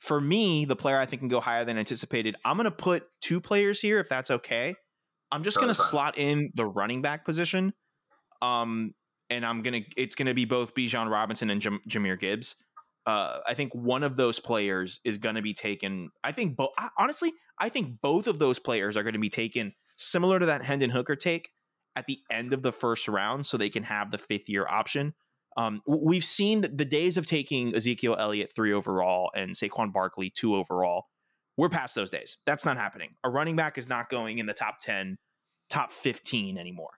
[0.00, 3.04] for me, the player I think can go higher than anticipated, I'm going to put
[3.22, 4.74] two players here if that's okay.
[5.30, 7.72] I'm just going to slot in the running back position.
[8.42, 8.92] Um,
[9.30, 12.56] and I'm to, it's going to be both Bijan Robinson and Jam- Jahmyr Gibbs.
[13.06, 16.10] Uh, I think one of those players is going to be taken.
[16.22, 19.28] I think, bo- I, honestly, I think both of those players are going to be
[19.28, 21.50] taken similar to that Hendon Hooker take
[21.96, 25.14] at the end of the first round so they can have the fifth year option.
[25.56, 30.56] Um, we've seen the days of taking Ezekiel Elliott three overall and Saquon Barkley two
[30.56, 31.04] overall.
[31.56, 32.38] We're past those days.
[32.46, 33.14] That's not happening.
[33.22, 35.18] A running back is not going in the top 10,
[35.70, 36.90] top 15 anymore.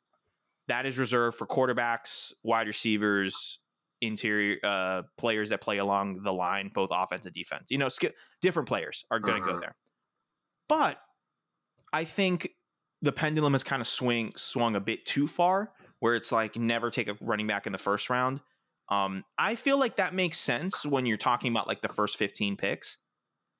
[0.68, 3.58] That is reserved for quarterbacks, wide receivers,
[4.00, 7.70] interior uh, players that play along the line, both offense and defense.
[7.70, 9.60] You know, sk- different players are going to go Mhm.
[9.60, 9.76] there.
[10.68, 11.00] But
[11.92, 12.50] I think
[13.02, 16.90] the pendulum has kind of swing swung a bit too far, where it's like never
[16.90, 18.40] take a running back in the first round.
[18.88, 22.56] Um, I feel like that makes sense when you're talking about like the first 15
[22.56, 22.98] picks,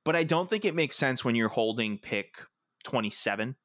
[0.05, 2.37] but I don't think it makes sense when you're holding pick
[2.85, 3.57] 27,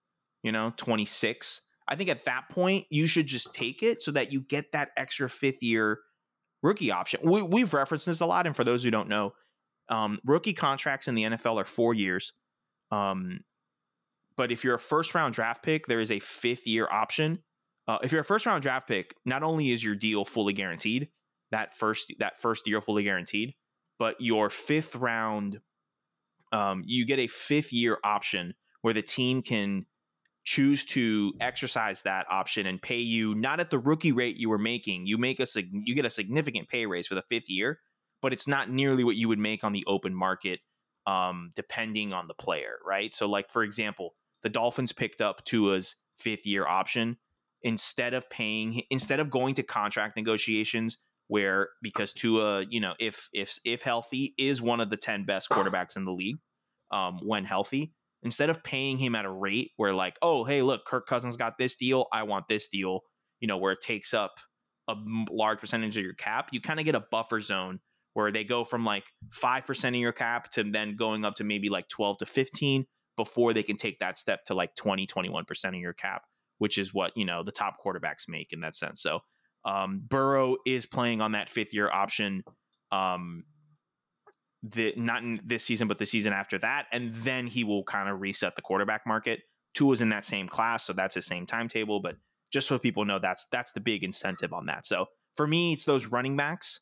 [0.43, 1.62] you know, 26.
[1.88, 4.91] I think at that point you should just take it so that you get that
[4.97, 5.99] extra fifth year
[6.63, 7.21] rookie option.
[7.24, 9.34] We, we've referenced this a lot, and for those who don't know,
[9.89, 12.34] um, rookie contracts in the NFL are four years.
[12.91, 13.41] Um,
[14.38, 17.39] but if you're a first round draft pick, there is a fifth year option.
[17.88, 21.10] Uh, if you're a first round draft pick, not only is your deal fully guaranteed,
[21.52, 23.54] that first that first year fully guaranteed,
[24.00, 25.60] but your fifth round,
[26.52, 29.86] um, you get a fifth year option where the team can
[30.43, 34.58] choose to exercise that option and pay you not at the rookie rate you were
[34.58, 35.06] making.
[35.06, 37.80] You make a you get a significant pay raise for the fifth year,
[38.21, 40.60] but it's not nearly what you would make on the open market,
[41.06, 43.13] um, depending on the player, right?
[43.13, 47.17] So, like for example, the Dolphins picked up Tua's fifth year option
[47.63, 53.30] instead of paying instead of going to contract negotiations where because Tua, you know, if
[53.32, 56.38] if if healthy is one of the 10 best quarterbacks in the league
[56.91, 60.86] um when healthy, instead of paying him at a rate where like, "Oh, hey, look,
[60.86, 63.01] Kirk Cousins got this deal, I want this deal,"
[63.39, 64.34] you know, where it takes up
[64.88, 64.95] a
[65.29, 67.79] large percentage of your cap, you kind of get a buffer zone
[68.13, 71.69] where they go from like 5% of your cap to then going up to maybe
[71.69, 75.75] like 12 to 15 before they can take that step to like 20 21% of
[75.75, 76.23] your cap
[76.62, 79.01] which is what you know the top quarterbacks make in that sense.
[79.01, 79.21] So
[79.65, 82.43] um, burrow is playing on that fifth year option.
[82.91, 83.45] Um,
[84.63, 88.08] the not in this season but the season after that and then he will kind
[88.08, 89.41] of reset the quarterback market
[89.74, 92.15] Tua is in that same class so that's the same timetable but
[92.54, 95.86] just so people know that's that's the big incentive on that so for me it's
[95.86, 96.82] those running backs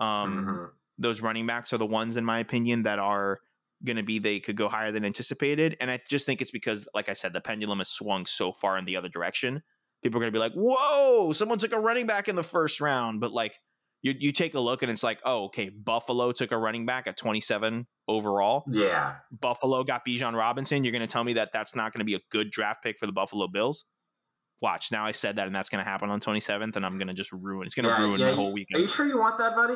[0.00, 0.68] um, mhm.
[0.98, 3.40] those running backs are the ones, in my opinion, that are
[3.84, 5.76] going to be they could go higher than anticipated.
[5.80, 8.78] And I just think it's because, like I said, the pendulum has swung so far
[8.78, 9.62] in the other direction.
[10.02, 12.80] People are going to be like, "Whoa, someone took a running back in the first
[12.80, 13.54] round," but like
[14.04, 17.06] you you take a look and it's like, "Oh, okay, Buffalo took a running back
[17.06, 18.64] at 27 overall.
[18.70, 20.84] yeah, Buffalo got Bijan Robinson.
[20.84, 22.98] You're going to tell me that that's not going to be a good draft pick
[22.98, 23.86] for the Buffalo Bills?"
[24.60, 25.04] Watch now.
[25.04, 27.32] I said that, and that's going to happen on 27th, and I'm going to just
[27.32, 27.66] ruin.
[27.66, 28.78] It's going to yeah, ruin yeah, my whole weekend.
[28.78, 29.74] Are you sure you want that, buddy?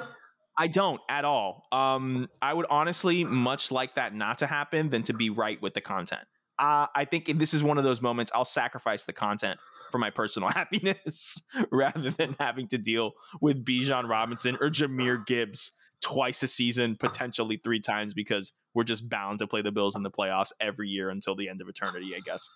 [0.56, 1.64] I don't at all.
[1.72, 5.74] Um, I would honestly much like that not to happen than to be right with
[5.74, 6.22] the content.
[6.58, 9.58] Uh, I think this is one of those moments I'll sacrifice the content
[9.90, 15.72] for my personal happiness rather than having to deal with Bijan Robinson or Jahmyr Gibbs
[16.01, 20.03] twice a season, potentially three times, because we're just bound to play the Bills in
[20.03, 22.48] the playoffs every year until the end of eternity, I guess.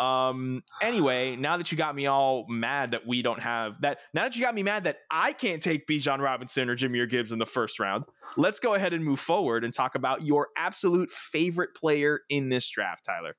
[0.00, 0.62] Um.
[0.80, 4.36] Anyway, now that you got me all mad that we don't have that, now that
[4.36, 7.46] you got me mad that I can't take Bijan Robinson or Jahmyr Gibbs in the
[7.46, 8.04] first round,
[8.36, 12.70] let's go ahead and move forward and talk about your absolute favorite player in this
[12.70, 13.36] draft, Tyler.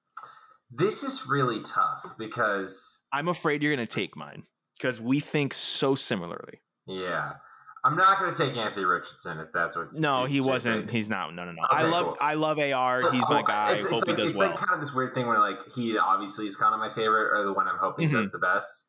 [0.70, 4.44] This is really tough because I'm afraid you're going to take mine
[4.78, 6.62] because we think so similarly.
[6.86, 7.34] yeah,
[7.84, 9.94] I'm not going to take Anthony Richardson if that's what.
[9.94, 10.90] No, he wasn't.
[10.92, 11.34] He's not.
[11.34, 11.64] No, no, no.
[11.64, 12.06] Okay, I love.
[12.06, 12.18] cool.
[12.20, 13.12] I love AR.
[13.12, 13.72] He's my Oh, guy.
[13.74, 14.34] It's, it's Hope like, he does well.
[14.34, 14.50] it's well.
[14.50, 17.38] like kind of this weird thing where like he obviously is kind of my favorite
[17.38, 18.88] or the one I'm hoping does the best,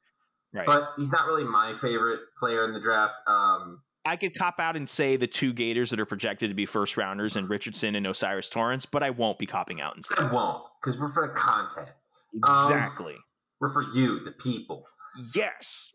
[0.53, 0.67] right.
[0.67, 3.15] but he's not really my favorite player in the draft.
[3.27, 6.65] Um, I could cop out and say the two Gators that are projected to be
[6.67, 10.27] first rounders and Richardson and O'Cyrus Torrence, but I won't be copping out and saying
[10.29, 11.89] I won't because we're for the content.
[12.35, 13.17] exactly.
[13.61, 14.87] We're for you, the people.
[15.35, 15.95] yes.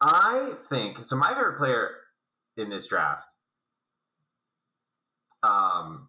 [0.00, 1.16] I think so.
[1.16, 1.90] My favorite player
[2.56, 3.34] in this draft.
[5.42, 6.08] Um,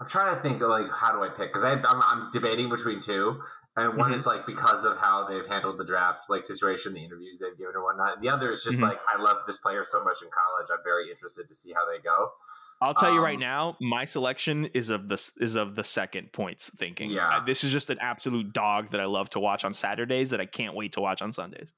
[0.00, 3.40] I'm trying to think like how do I pick because I'm, I'm debating between two,
[3.78, 4.14] and one Mhm.
[4.16, 7.74] is like because of how they've handled the draft like situation, the interviews they've given
[7.76, 8.14] or whatnot.
[8.16, 8.82] And the other is just Mhm.
[8.82, 10.68] like I loved this player so much in college.
[10.70, 12.32] I'm very interested to see how they go.
[12.80, 16.32] I'll tell you right Um, now, my selection is of the is of the second
[16.32, 17.10] points thinking.
[17.10, 17.38] Yeah.
[17.38, 20.40] Uh, this is just an absolute dog that I love to watch on Saturdays that
[20.40, 21.72] I can't wait to watch on Sundays.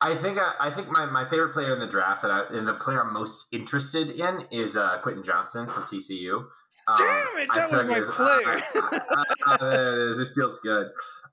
[0.00, 2.66] I think I, I think my, my favorite player in the draft that I, and
[2.66, 6.48] the player I'm most interested in is uh, Quentin Johnson from TCU.
[6.88, 8.62] Um, Damn it, that was my you, player.
[9.60, 10.18] there it is.
[10.18, 10.88] It feels good.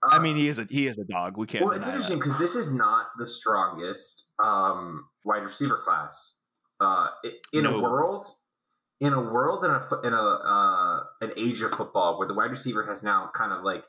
[0.09, 1.37] I Um, mean, he is a he is a dog.
[1.37, 1.65] We can't.
[1.65, 6.35] well, it's interesting because this is not the strongest um, wide receiver class
[6.79, 7.07] uh,
[7.51, 7.77] in No.
[7.77, 8.25] a world
[9.01, 12.49] in a world in a in a uh, an age of football where the wide
[12.51, 13.83] receiver has now kind of like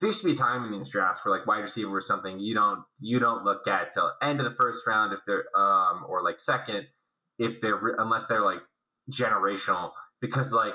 [0.00, 2.38] there used to be a time in these drafts where like wide receiver was something
[2.38, 6.04] you don't you don't look at till end of the first round if they're um
[6.08, 6.86] or like second
[7.38, 8.60] if they're unless they're like
[9.10, 10.74] generational because like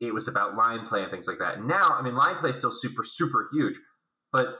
[0.00, 1.64] it was about line play and things like that.
[1.64, 3.78] Now, I mean, line play is still super super huge,
[4.32, 4.58] but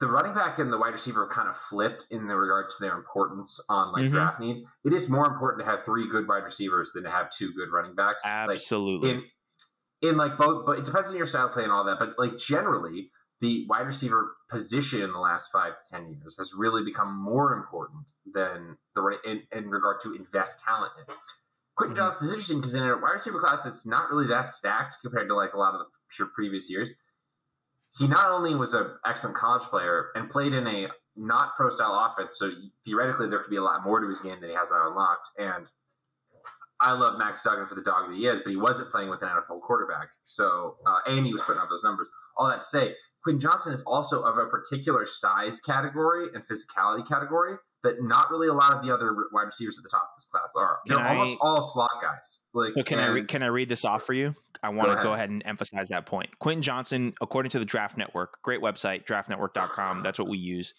[0.00, 2.76] the running back and the wide receiver have kind of flipped in the regard to
[2.80, 4.12] their importance on like Mhm.
[4.12, 4.62] draft needs.
[4.84, 7.70] It is more important to have three good wide receivers than to have two good
[7.72, 8.24] running backs.
[8.24, 9.10] Like, Absolutely.
[9.10, 9.24] in
[10.00, 12.10] in like both but it depends on your style of play and all that but
[12.18, 16.84] like generally the wide receiver position in the last five to ten years has really
[16.84, 21.14] become more important than the right in, in regard to invest talent in
[21.78, 21.98] quentin Mhm.
[21.98, 25.28] johnson is interesting because in a wide receiver class that's not really that stacked compared
[25.28, 26.94] to like a lot of the pure previous years
[27.92, 31.94] he not only was an excellent college player and played in a not pro style
[31.94, 32.50] offense so
[32.84, 35.30] theoretically there could be a lot more to his game that he has not unlocked
[35.38, 35.70] and
[36.80, 39.20] I love Max Duggan for the dog that he is, but he wasn't playing with
[39.22, 40.10] an NFL quarterback.
[40.24, 42.08] So, uh, and he was putting up those numbers.
[42.36, 47.04] All that to say, Quinn Johnson is also of a particular size category and physicality
[47.04, 50.16] category that not really a lot of the other wide receivers at the top of
[50.16, 50.78] this class are.
[50.86, 52.40] Can They're almost all slot guys.
[52.52, 54.34] Like, So can I re- can I read this off for you?
[54.62, 56.36] I want to go ahead and emphasize that point.
[56.40, 60.02] Quentin Johnson, according to the Draft Network, great website, draftnetwork.com.
[60.02, 60.74] That's what we use.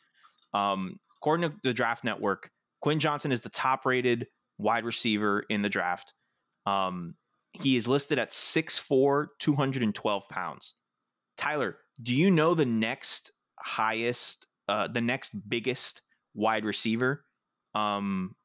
[0.53, 2.49] Um, according to the Draft Network,
[2.81, 6.13] Quentin Johnson is the top rated wide receiver in the draft.
[6.65, 7.15] Um,
[7.53, 10.75] he is listed at 6'4, 212 pounds.
[11.37, 16.01] Tyler, do you know the next highest, uh, the next biggest
[16.39, 17.23] wide receiver
[17.75, 18.35] um,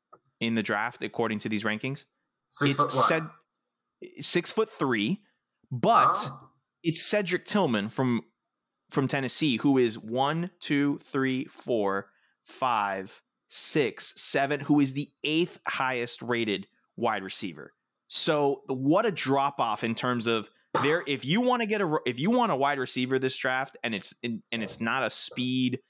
[0.41, 2.05] in the draft according to these rankings?
[2.51, 3.27] six it's foot said
[4.21, 5.23] six foot three,
[5.71, 6.51] but Oh.
[6.83, 8.23] it's Cedric Tillman from
[8.91, 12.11] from Tennessee, who is one, two, three, four,
[12.45, 17.73] five, six, seven, who is the eighth highest rated wide receiver.
[18.09, 20.49] So what a drop off in terms of
[20.83, 21.03] there.
[21.07, 23.95] If you want to get a if you want a wide receiver this draft, and
[23.95, 25.81] it's and it's not a speed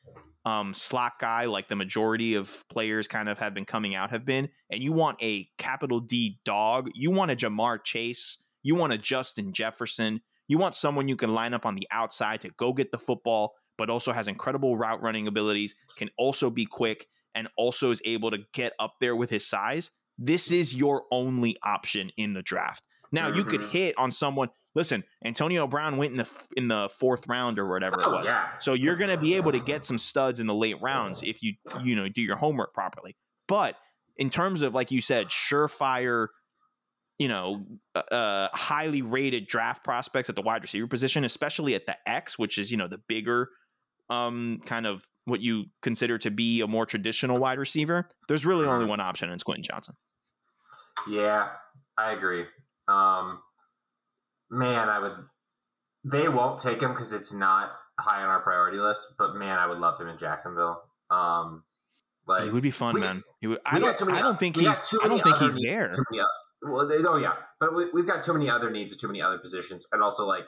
[0.44, 4.24] um, slot guy like the majority of players kind of have been coming out have
[4.24, 8.92] been, and you want a capital D dog, you want a Ja'Marr Chase, you want
[8.92, 12.72] a Justin Jefferson, you want someone you can line up on the outside to go
[12.74, 17.48] get the football, but also has incredible route running abilities, can also be quick, and
[17.56, 19.90] also is able to get up there with his size.
[20.18, 22.84] This is your only option in the draft.
[23.10, 23.70] Now you could Mhm.
[23.70, 24.50] hit on someone.
[24.74, 28.28] Listen, Antonio Brown went in the in the fourth round or whatever it Oh, was.
[28.58, 31.42] So you're going to be able to get some studs in the late rounds if
[31.42, 33.16] you you know do your homework properly.
[33.46, 33.76] But
[34.16, 36.28] in terms of like you said, surefire,
[37.18, 41.86] you know, uh, uh, highly rated draft prospects at the wide receiver position, especially at
[41.86, 43.50] the X, which is you know the bigger,
[44.10, 48.08] um, kind of what you consider to be a more traditional wide receiver.
[48.28, 49.94] There's really only one option, and it's Quentin Johnson.
[51.08, 51.48] Yeah,
[51.96, 52.44] I agree.
[52.88, 53.38] Um,
[54.54, 55.12] man, I would.
[56.04, 59.06] They won't take him because it's not high on our priority list.
[59.18, 60.82] But man, I would love him in Jacksonville.
[61.10, 61.64] Um,
[62.26, 63.22] like it would be fun, we- man.
[63.42, 64.06] Would, I don't.
[64.06, 64.66] many I don't think he's.
[65.02, 65.92] I don't think he's needs- there.
[66.10, 66.22] many
[66.62, 69.20] well, they, oh yeah, but we, we've got too many other needs and too many
[69.20, 70.44] other positions, and also like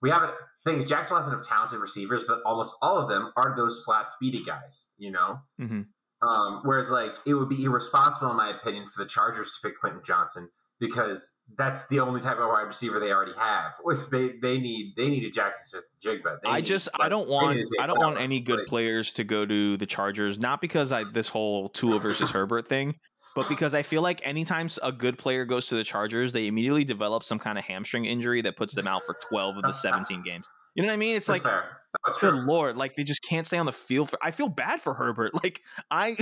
[0.00, 0.32] we haven't.
[0.64, 4.10] Thing is, Jacksonville has enough talented receivers, but almost all of them are those slot
[4.10, 4.88] speedy guys.
[4.96, 5.40] You know.
[5.60, 5.86] Mhm.
[6.22, 9.80] Um, whereas, like, it would be irresponsible, in my opinion, for the Chargers to pick
[9.80, 10.48] Quentin Johnson
[10.82, 13.74] because that's the only type of wide receiver they already have.
[13.86, 16.38] If they they need they need a Jackson Smith Jigba.
[16.42, 19.76] They I just I don't want I don't want any good players to go to
[19.76, 20.38] the Chargers.
[20.38, 22.96] Not because I this whole Tua versus Herbert thing,
[23.34, 26.84] but because I feel like anytime a good player goes to the Chargers, they immediately
[26.84, 30.22] develop some kind of hamstring injury that puts them out for twelve of the seventeen
[30.26, 30.48] games.
[30.74, 31.16] You know what I mean?
[31.16, 31.64] It's That's like fair.
[32.06, 32.46] That's good true.
[32.46, 34.10] lord, like they just can't stay on the field.
[34.10, 35.32] For, I feel bad for Herbert.
[35.42, 35.60] Like
[35.90, 36.14] I,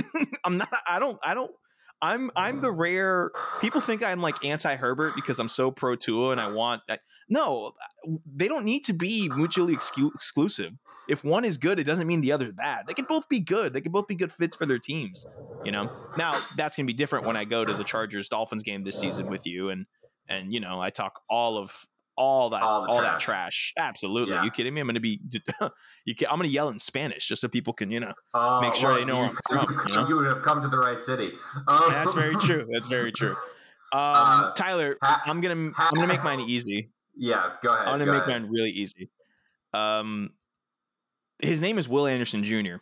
[0.44, 0.68] I'm not.
[0.86, 1.18] I don't.
[1.22, 1.52] I don't.
[2.02, 2.30] I'm.
[2.36, 3.30] I'm the rare.
[3.60, 6.82] People think I'm like anti Herbert because I'm so pro Tua and I want.
[6.88, 6.98] I,
[7.28, 7.72] no,
[8.34, 10.72] they don't need to be mutually excu- exclusive.
[11.08, 12.86] If one is good, it doesn't mean the other is bad.
[12.86, 13.72] They can both be good.
[13.72, 15.26] They can both be good fits for their teams.
[15.62, 15.88] You know.
[16.16, 19.28] Now that's gonna be different when I go to the Chargers Dolphins game this season
[19.28, 19.86] with you and
[20.28, 21.72] and you know I talk all of
[22.20, 23.72] all that All all, that trash.
[23.78, 24.34] Absolutely.
[24.34, 24.44] Yeah.
[24.44, 24.80] You kidding me?
[24.80, 25.20] I'm gonna be
[26.04, 28.12] you can, I'm gonna yell in Spanish just so people can you know.
[28.34, 30.08] Oh, Make sure well, they know you, I'm from, You, know?
[30.08, 31.32] you would have come to the right city.
[31.66, 32.66] Um, That's very true.
[32.70, 33.32] That's very true.
[33.92, 36.90] Um, Uh, Tyler, ha- I'm gonna ha- I'm gonna make mine easy.
[37.16, 37.88] Yeah, go ahead.
[37.88, 38.42] I'm gonna go make ahead.
[38.42, 39.10] mine really easy.
[39.74, 40.30] Um,
[41.40, 42.76] his name is Will Anderson Jr.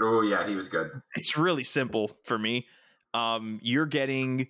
[0.00, 0.90] Oh yeah, he was good.
[1.16, 2.66] It's really simple for me.
[3.14, 4.48] Um, you're getting,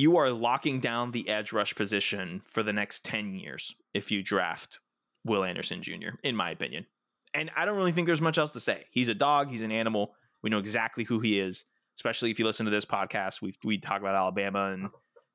[0.00, 4.22] you are locking down the edge rush position for the next ten years if you
[4.22, 4.80] draft
[5.24, 6.16] Will Anderson Jr.
[6.22, 6.86] In my opinion,
[7.34, 8.86] and I don't really think there's much else to say.
[8.90, 9.50] He's a dog.
[9.50, 10.14] He's an animal.
[10.42, 11.64] We know exactly who he is.
[11.98, 14.88] Especially if you listen to this podcast, we we talk about Alabama and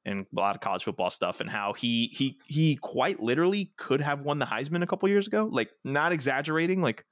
[0.03, 4.01] and a lot of college football stuff and how he he he quite literally could
[4.01, 5.47] have won the Heisman a couple years ago.
[5.51, 7.05] Like not exaggerating, like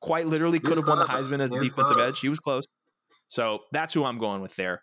[0.00, 1.06] quite literally could have won the.
[1.06, 2.08] Heisman as a defensive close.
[2.08, 2.20] edge.
[2.20, 2.64] He was close.
[3.28, 4.82] So that's who I'm going with there.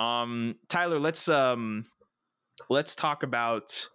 [0.00, 1.84] Um, Tyler, let's um,
[2.68, 3.88] let's talk about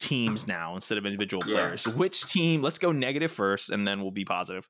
[0.00, 1.54] teams now instead of individual Yeah.
[1.54, 1.86] players.
[1.86, 2.62] Which team?
[2.62, 4.68] Let's go negative first, and then we'll be positive.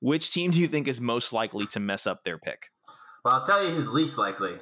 [0.00, 2.70] Which team do you think is most likely to mess up their pick?
[3.24, 4.58] Well, I'll tell you who's least likely.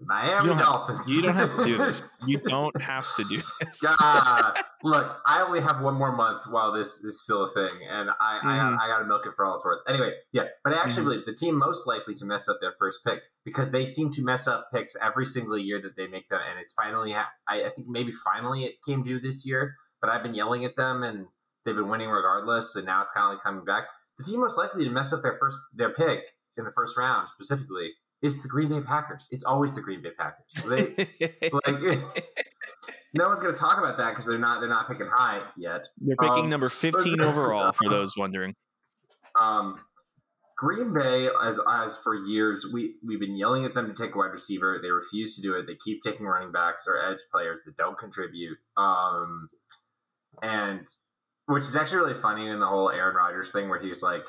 [0.00, 1.08] Miami You don't have- Dolphins.
[1.08, 2.02] You don't have to do this.
[2.26, 3.80] You don't have to do this.
[3.80, 8.10] God, look, I only have one more month while this is still a thing, and
[8.20, 8.78] I Mhm.
[8.78, 9.80] I, I got to milk it for all it's worth.
[9.88, 11.04] Anyway, yeah, but I actually Mhm.
[11.06, 14.22] believe the team most likely to mess up their first pick because they seem to
[14.22, 17.68] mess up picks every single year that they make them, and it's finally I, I
[17.70, 21.26] think maybe finally it came due this year, but I've been yelling at them and
[21.64, 23.84] they've been winning regardless, and now it's kind of like coming back.
[24.18, 26.24] The team most likely to mess up their first their pick
[26.56, 27.92] in the first round specifically
[28.22, 29.28] is the Green Bay Packers.
[29.30, 30.52] It's always the Green Bay Packers.
[30.68, 31.98] They, like
[33.14, 35.86] no one's going to talk about that because they're not they're not picking high yet.
[36.00, 38.54] They're picking Um, number 15 overall for those wondering.
[39.40, 39.80] Um,
[40.56, 44.18] Green Bay, as as for years, we we've been yelling at them to take a
[44.18, 44.78] wide receiver.
[44.82, 45.66] They refuse to do it.
[45.66, 48.58] They keep taking running backs or edge players that don't contribute.
[48.76, 49.48] Um,
[50.42, 50.86] and
[51.46, 54.24] which is actually really funny in the whole Aaron Rodgers thing, where he's like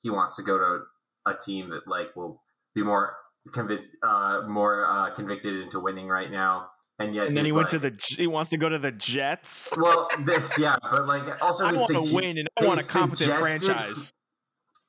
[0.00, 0.80] he wants to go to
[1.26, 2.40] a team that like will
[2.74, 3.16] be more
[3.52, 6.68] convinced, uh, more uh, convicted into winning right now.
[6.98, 9.74] And yet, And then he went to the he wants to go to the Jets.
[9.80, 13.32] well, this, yeah, but like also I want to win and I want a competent
[13.34, 14.12] franchise.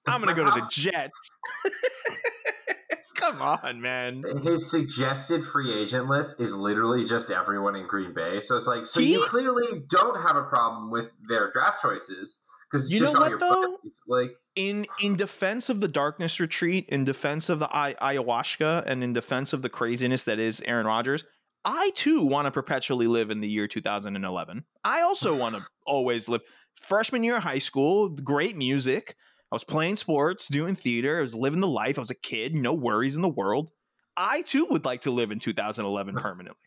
[0.06, 1.30] I'm going to go to the Jets.
[3.16, 4.24] Come on, man.
[4.43, 8.41] his suggested free agent list is literally just everyone in Green Bay.
[8.41, 12.41] So it's like, so He- you clearly don't have a problem with their draft choices
[12.74, 13.78] because You know what, though?
[14.07, 19.03] Like, in in defense of the darkness retreat, in defense of the I- ayahuasca, and
[19.03, 21.24] in defense of the craziness that is Aaron Rodgers,
[21.63, 24.65] I too want to perpetually live in the year 2011.
[24.84, 26.41] I also want to always live
[26.82, 29.15] freshman year of high school, great music.
[29.51, 31.19] I was playing sports, doing theater.
[31.19, 31.99] I was living the life.
[31.99, 33.69] I was a kid, no worries in the world.
[34.17, 36.57] I too would like to live in 2011 permanently.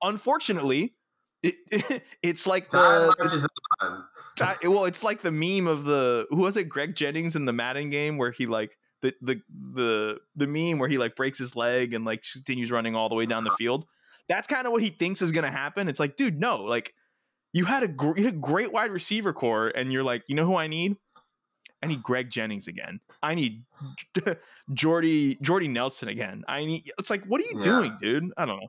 [0.00, 0.94] Unfortunately,
[1.42, 3.46] it, it's like time the, it's-
[3.80, 4.04] on.
[4.36, 7.52] Ti- well, it's like the meme of the who was it, Greg Jennings in the
[7.52, 9.40] Madden game where he like the the
[9.72, 13.14] the the meme where he like breaks his leg and like continues running all the
[13.14, 13.56] way down the uh-huh.
[13.56, 13.86] field.
[14.28, 15.88] That's kind of what he thinks is going to happen.
[15.88, 16.92] It's like, dude, no, like
[17.52, 20.44] you had a gr- you had great wide receiver core, and you're like, you know
[20.44, 20.96] who I need?
[21.82, 23.00] I need Greg Jennings again.
[23.22, 23.64] I need
[24.74, 26.44] Jordy Jordy Nelson again.
[26.48, 26.90] I need.
[26.98, 27.60] It's like, what are you Yeah.
[27.62, 28.32] doing, dude?
[28.36, 28.68] I don't know.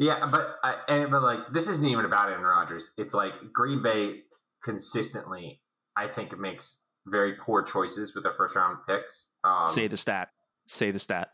[0.00, 2.90] Yeah, but I, and, but like this isn't even about Aaron Rodgers.
[2.96, 4.20] It's like Green Bay
[4.64, 5.60] consistently,
[5.94, 9.28] I think, makes very poor choices with their first round picks.
[9.44, 10.30] Um, Say the stat.
[10.66, 11.28] Say the stat.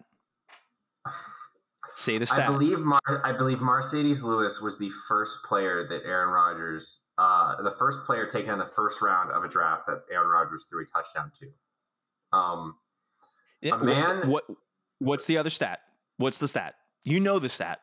[1.94, 2.40] Say the stat.
[2.50, 7.62] I believe Mar- I believe Marcedes Lewis was the first player that Aaron Rodgers, uh,
[7.62, 10.82] the first player taken in the first round of a draft that Aaron Rodgers threw
[10.82, 12.36] a touchdown to.
[12.36, 12.74] Um,
[13.62, 14.44] Yeah, A man- What?
[14.98, 15.80] What's the other stat?
[16.16, 16.74] What's the stat?
[17.04, 17.80] You know the stat.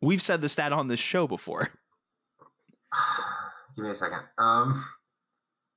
[0.00, 1.70] We've said the stat on this show before.
[3.76, 4.20] Give me a second.
[4.38, 4.84] Um,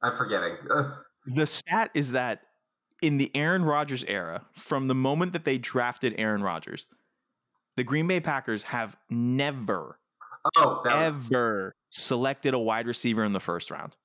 [0.01, 0.57] I'm forgetting.
[1.27, 2.41] The stat is that
[3.03, 6.87] in the Aaron Rodgers era, from the moment that they drafted Aaron Rodgers,
[7.77, 9.99] the Green Bay Packers have never,
[10.57, 13.95] oh, ever selected a wide receiver in the first round.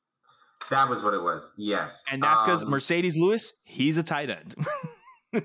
[0.68, 1.50] that was what it was.
[1.56, 4.54] Yes, And that's because Um, Marcedes Lewis, he's a tight end.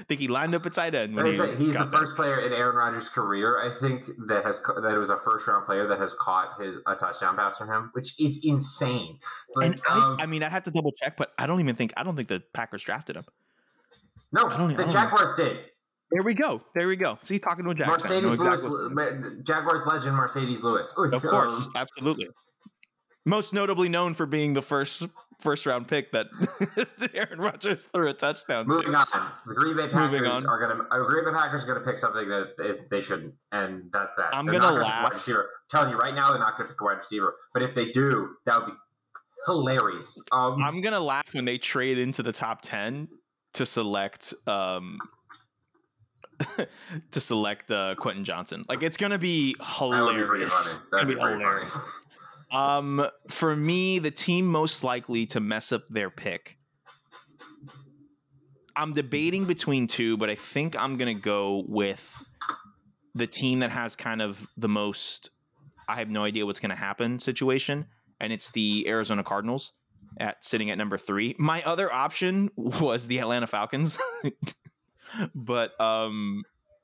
[0.00, 1.92] I think he lined up a tight end when he say he's the that.
[1.92, 5.66] first player in Aaron Rodgers' career, I think, that has that was a first round
[5.66, 9.18] player that has caught his a touchdown pass from him, which is insane.
[9.54, 11.76] Like, And I, um, I mean, I have to double check, but I don't even
[11.76, 13.24] think I don't think the Packers drafted him.
[14.32, 15.58] no, I don't- I the Jaguars did.
[16.12, 16.62] There we go.
[16.74, 17.18] There we go.
[17.22, 17.88] See, talking to a fan.
[17.88, 20.94] Marcedes Lewis, exactly Jaguars legend Marcedes Lewis.
[21.12, 22.28] Of course, absolutely.
[23.24, 25.08] Most notably known for being the first
[25.40, 26.26] first round pick that
[27.14, 28.98] Aaron Rodgers threw a touchdown moving to.
[28.98, 30.46] on, the Green Bay Moving Packers on.
[30.46, 30.84] are going to.
[30.94, 34.16] Uh, Green Bay Packers are going to pick something that is they shouldn't, and that's
[34.16, 34.34] that.
[34.34, 35.04] I'm not pick laugh.
[35.04, 35.42] Wide receiver.
[35.42, 37.34] I'm telling you right now, they're not going to pick a wide receiver.
[37.52, 38.72] But if they do, that would be
[39.46, 40.20] hilarious.
[40.32, 43.06] Um, I'm gonna laugh when they trade into the top ten
[43.54, 44.98] to select um
[47.12, 48.64] to select uh Quentin Johnson.
[48.68, 50.52] Like it's gonna be that would be hilarious.
[50.52, 50.66] funny.
[50.66, 51.78] It's That'd gonna be hilarious.
[52.50, 56.56] Um, for me, the team most likely to mess up their pick.
[58.76, 62.22] I'm debating between two, but I think I'm gonna go with
[63.14, 65.30] the team that has kind of the most.
[65.88, 67.86] I have no idea what's gonna happen situation,
[68.20, 69.72] and it's the Arizona Cardinals
[70.18, 71.34] at sitting at number three.
[71.38, 73.98] My other option was the Atlanta Falcons,
[75.34, 76.42] but um,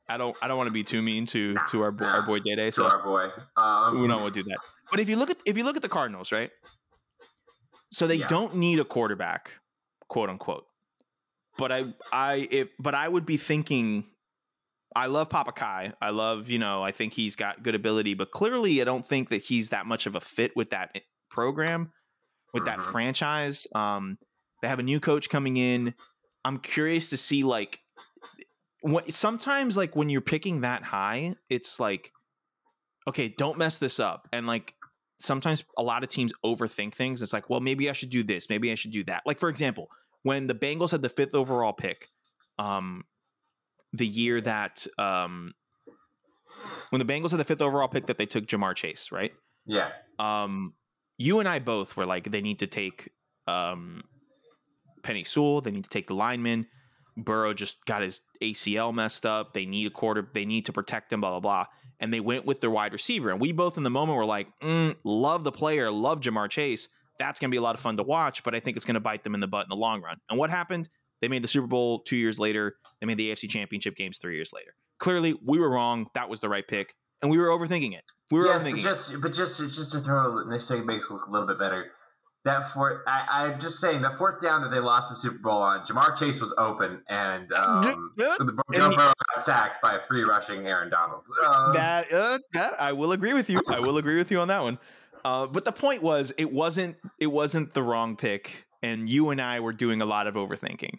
[0.08, 0.36] I don't.
[0.42, 2.70] I don't want to be too mean to to our boy, our boy Day Day.
[2.70, 3.28] So our boy.
[3.56, 4.58] Um, we don't want to do that.
[4.92, 6.50] But if you look at if you look at the Cardinals, right?
[7.90, 8.26] So they Yeah.
[8.28, 9.52] don't need a quarterback,
[10.08, 10.66] quote unquote.
[11.58, 14.04] But I I if but I would be thinking
[14.94, 15.94] I love Papa Kai.
[16.02, 19.30] I love, you know, I think he's got good ability, but clearly I don't think
[19.30, 21.90] that he's that much of a fit with that program,
[22.52, 22.82] with that Mhm.
[22.82, 23.66] franchise.
[23.74, 24.18] Um
[24.60, 25.94] they have a new coach coming in.
[26.44, 27.80] I'm curious to see like
[28.82, 32.12] what sometimes like when you're picking that high, it's like
[33.08, 34.28] okay, don't mess this up.
[34.32, 34.74] And like
[35.22, 37.22] sometimes a lot of teams overthink things.
[37.22, 39.22] It's like, well, maybe I should do this, maybe I should do that.
[39.26, 39.88] Like for example,
[40.22, 42.08] when the Bengals had the fifth overall pick,
[42.58, 43.04] um,
[43.92, 45.54] the year that um,
[46.90, 49.32] when the Bengals had the fifth overall pick that they took Ja'Marr Chase, right?
[49.66, 49.90] Yeah.
[50.18, 50.74] Um,
[51.18, 53.10] you and I both were like, they need to take
[53.46, 54.02] um,
[55.02, 56.66] Penei Sewell, they need to take the lineman.
[57.16, 59.52] Burrow just got his ACL messed up.
[59.52, 60.26] They need a quarter.
[60.32, 61.20] They need to protect him.
[61.20, 61.66] Blah blah blah.
[62.02, 63.30] And they went with their wide receiver.
[63.30, 66.88] And we both in the moment were like, mm, love the player, love Ja'Marr Chase.
[67.18, 68.94] That's going to be a lot of fun to watch, but I think it's going
[68.94, 70.18] to bite them in the butt in the long run.
[70.28, 70.88] And what happened?
[71.22, 72.74] They made the Super Bowl two years later.
[73.00, 74.74] They made the AFC Championship games three years later.
[74.98, 76.08] Clearly, we were wrong.
[76.14, 78.02] That was the right pick, and we were overthinking it.
[78.30, 78.82] We were yes, but overthinking it.
[78.82, 81.92] just but just just to throw this thing makes it look a little bit better.
[82.44, 85.62] That fourth, I, I'm just saying, the fourth down that they lost the Super Bowl
[85.62, 88.34] on, Ja'Marr Chase was open, and um, Yeah.
[88.36, 91.24] so the And Joe Burrow got sacked by a free rushing Aaron Donald.
[91.46, 93.62] Um, that, uh, that I will agree with you.
[93.68, 94.78] I will agree with you on that one.
[95.24, 99.40] Uh, but the point was, it wasn't it wasn't the wrong pick, and you and
[99.40, 100.98] I were doing a lot of overthinking.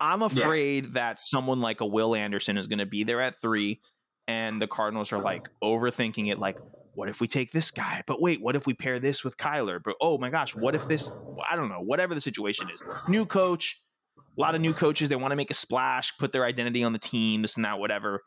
[0.00, 3.80] I'm afraid that someone like a Will Anderson is going to be there at three,
[4.28, 6.38] and the Cardinals are like overthinking it.
[6.38, 6.58] Like,
[6.94, 8.02] what if we take this guy?
[8.06, 9.80] But wait, what if we pair this with Kyler?
[9.82, 11.12] But oh my gosh, what if this?
[11.48, 11.80] I don't know.
[11.80, 13.82] Whatever the situation is, new coach,
[14.18, 15.08] a lot of new coaches.
[15.08, 17.78] They want to make a splash, put their identity on the team, this and that,
[17.78, 18.22] whatever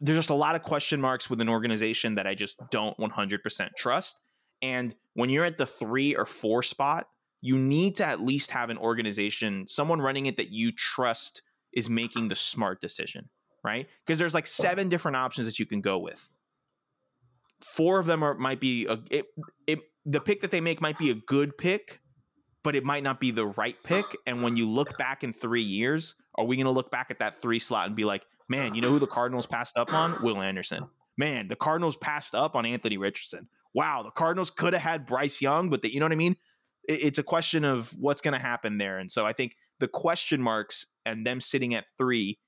[0.00, 3.70] there's just a lot of question marks with an organization that I just don't 100%
[3.76, 4.20] trust.
[4.62, 7.06] And when you're at the three or four spot,
[7.40, 11.88] you need to at least have an organization, someone running it that you trust is
[11.88, 13.30] making the smart decision,
[13.64, 13.88] right?
[14.04, 16.28] Because there's like seven different options that you can go with.
[17.64, 19.26] Four of them are might be a it,
[19.66, 22.00] it the pick that they make might be a good pick,
[22.64, 24.04] but it might not be the right pick.
[24.26, 27.18] And when you look back in three years, are we going to look back at
[27.18, 30.22] that three slot and be like, man, you know who the Cardinals passed up on?
[30.22, 30.86] Will Anderson.
[31.18, 33.48] Man, the Cardinals passed up on Anthony Richardson.
[33.74, 36.36] Wow, the Cardinals could have had Bryce Young, but the, you know what I mean?
[36.88, 38.98] It- it's a question of what's going to happen there.
[38.98, 42.38] And so I think the question marks and them sitting at three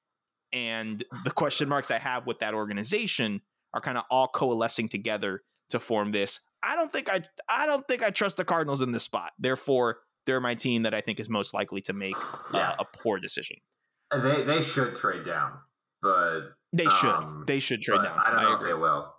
[0.53, 3.41] and the question marks I have with that organization
[3.75, 6.41] are kind of all coalescing together to form this.
[6.63, 9.33] I don't think I I don't think I trust the Cardinals in this spot.
[9.39, 12.17] Therefore, they're my team that I think is most likely to make
[12.53, 12.71] Yeah.
[12.71, 13.57] uh, a poor decision.
[14.13, 15.53] they they should trade down,
[16.03, 16.41] but
[16.73, 17.11] They should.
[17.15, 18.19] Um, they should trade down.
[18.25, 19.13] I don't know if they will.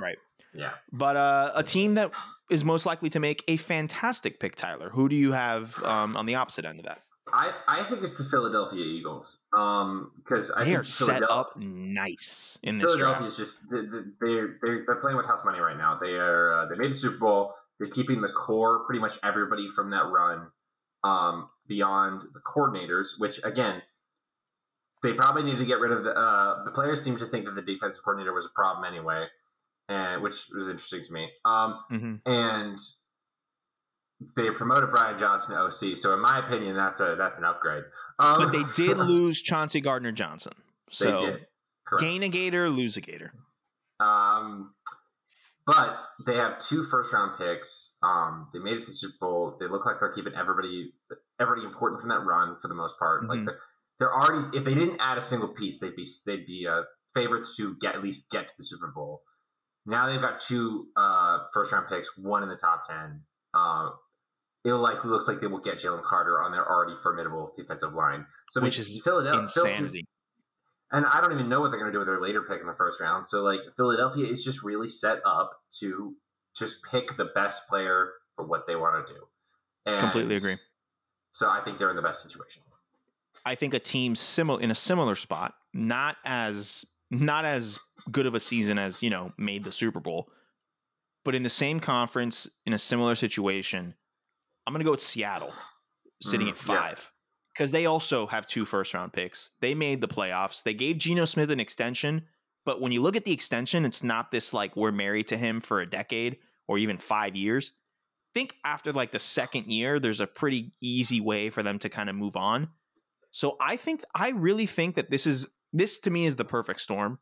[0.00, 0.16] Right.
[0.54, 0.72] Yeah.
[0.92, 2.10] But uh, a team that
[2.50, 4.88] is most likely to make a fantastic pick, Tyler.
[4.90, 7.02] Who do you have um, on the opposite end of that?
[7.32, 9.38] I, I think it's the Philadelphia Eagles.
[9.56, 13.28] Um, because I They think are set up nice in this Philadelphia draft.
[13.32, 15.98] is just they- they- they're they're they're playing with house money right now.
[16.00, 17.54] They are uh, they made the Super Bowl.
[17.78, 20.46] They're keeping the core, pretty much everybody from that run,
[21.04, 23.18] um, beyond the coordinators.
[23.18, 23.82] Which again,
[25.02, 27.02] they probably need to get rid of the uh, the players.
[27.02, 29.26] Seem to think that the defensive coordinator was a problem anyway,
[29.88, 31.30] and which was interesting to me.
[31.44, 32.20] Um, Mhm.
[32.24, 32.78] and
[34.36, 35.96] they promoted Brian Johnson to OC.
[35.96, 37.84] So in my opinion, that's a that's an upgrade.
[38.18, 40.52] Um, But they did lose Chauncey Gardner Johnson.
[40.90, 41.46] So they did.
[41.86, 42.02] Correct.
[42.02, 43.32] gain a gator, lose a gator.
[44.00, 44.74] Um,
[45.66, 45.96] but
[46.26, 47.96] they have two first round picks.
[48.02, 49.56] Um, they made it to the Super Bowl.
[49.58, 50.92] They look like they're keeping everybody
[51.40, 53.26] everybody important from that run for the most part.
[53.28, 53.46] Like Mhm.
[53.46, 53.52] the,
[53.98, 56.82] they're already if they didn't add a single piece, they'd be they'd be uh,
[57.14, 59.22] favorites to get at least get to the Super Bowl.
[59.86, 63.22] Now they've got two uh, first round picks, one in the top ten.
[63.54, 63.90] Uh,
[64.66, 68.26] it likely looks like they will get Jalen Carter on their already formidable defensive line.
[68.50, 70.06] So Which is Philadelphia, Insanity.
[70.90, 72.66] and I don't even know what they're going to do with their later pick in
[72.66, 73.26] the first round.
[73.28, 76.16] So like Philadelphia is just really set up to
[76.56, 79.20] just pick the best player for what they want to do.
[79.86, 80.56] And Completely agree.
[81.30, 82.62] So I think they're in the best situation.
[83.44, 87.78] I think a team similar in a similar spot, not as not as
[88.10, 90.28] good of a season as you know made the Super Bowl,
[91.24, 93.94] but in the same conference in a similar situation.
[94.66, 95.52] I'm going to go with Seattle,
[96.22, 97.12] sitting Mm, at five,
[97.54, 99.52] because they also have two first round picks.
[99.60, 100.62] They made the playoffs.
[100.62, 102.26] They gave Geno Smith an extension,
[102.64, 105.60] but when you look at the extension, it's not this like we're married to him
[105.60, 107.72] for a decade or even five years.
[108.34, 111.88] I think after like the second year, there's a pretty easy way for them to
[111.88, 112.68] kind of move on.
[113.30, 116.80] So I think I really think that this is this to me is the perfect
[116.80, 117.18] storm.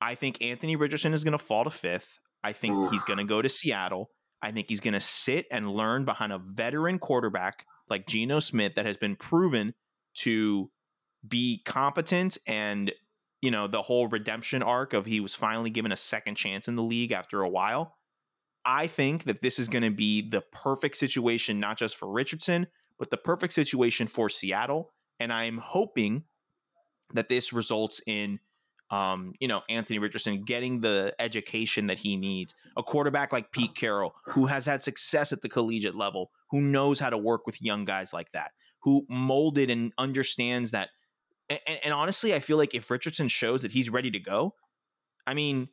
[0.00, 2.18] I think Anthony Richardson is going to fall to fifth.
[2.42, 2.90] I think Oof.
[2.90, 4.10] he's going to go to Seattle.
[4.42, 8.74] I think he's going to sit and learn behind a veteran quarterback like Geno Smith
[8.74, 9.74] that has been proven
[10.14, 10.70] to
[11.26, 12.92] be competent and
[13.40, 16.74] you know the whole redemption arc of he was finally given a second chance in
[16.74, 17.96] the league after a while.
[18.64, 22.68] I think that this is going to be the perfect situation not just for Richardson,
[22.98, 26.24] but the perfect situation for Seattle and I'm hoping
[27.14, 28.40] that this results in
[28.92, 32.54] um, you know, Anthony Richardson getting the education that he needs.
[32.76, 37.00] A quarterback like Pete Carroll, who has had success at the collegiate level, who knows
[37.00, 38.50] how to work with young guys like that,
[38.82, 40.90] who molded and understands that.
[41.48, 44.54] And, and honestly, I feel like if Richardson shows that he's ready to go,
[45.26, 45.68] I mean,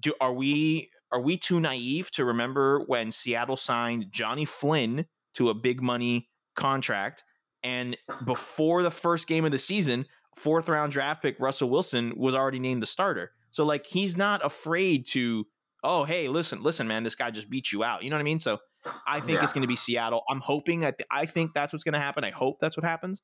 [0.00, 5.50] do are we are we too naive to remember when Seattle signed Johnny Flynn to
[5.50, 7.22] a big money contract,
[7.62, 10.06] and before the first game of the season,
[10.36, 13.32] fourth round draft pick Russell Wilson was already named the starter.
[13.50, 15.46] So like he's not afraid to,
[15.82, 18.02] oh hey, listen, listen, man, this guy just beat you out.
[18.02, 18.38] You know what I mean?
[18.38, 18.58] So
[19.06, 20.22] I think it's going to be Seattle.
[20.30, 22.24] I'm hoping that I think that's what's going to happen.
[22.24, 23.22] I hope that's what happens.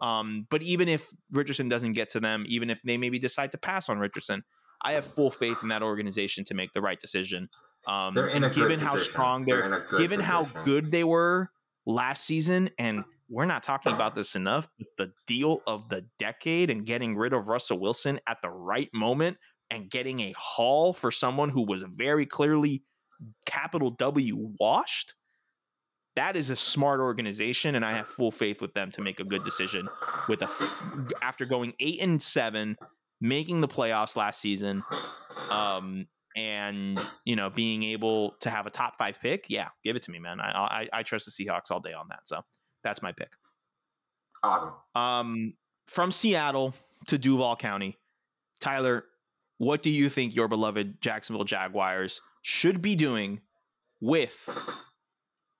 [0.00, 3.58] Um, but even if Richardson doesn't get to them, even if they maybe decide to
[3.58, 4.44] pass on Richardson,
[4.82, 7.48] I have full faith in that organization to make the right decision.
[7.86, 9.12] Um, They're in and a good given how position.
[9.12, 11.50] strong They're they're, in a good given how good they were
[11.86, 14.68] last season, and we're not talking about this enough.
[14.78, 18.88] But the deal of the decade and getting rid of Russell Wilson at the right
[18.92, 19.36] moment
[19.70, 22.82] and getting a haul for someone who was very clearly
[23.46, 25.14] capital W washed.
[26.16, 29.24] That is a smart organization, and I have full faith with them to make a
[29.24, 29.88] good decision.
[30.28, 30.48] With a
[31.22, 32.76] after going eight and seven,
[33.20, 34.82] making the playoffs last season,
[35.48, 40.02] um, and you know being able to have a top five pick, yeah, give it
[40.02, 40.40] to me, man.
[40.40, 42.26] I I, I trust the Seahawks all day on that.
[42.26, 42.42] So
[42.82, 43.30] that's my pick.
[44.42, 44.72] Awesome.
[44.94, 45.54] Um,
[45.86, 46.74] from Seattle
[47.06, 47.96] to Duval County,
[48.60, 49.04] Tyler,
[49.58, 53.40] what do you think your beloved Jacksonville Jaguars should be doing
[54.00, 54.48] with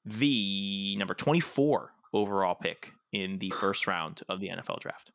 [0.05, 5.11] the number 24 overall pick in the first round of the NFL draft?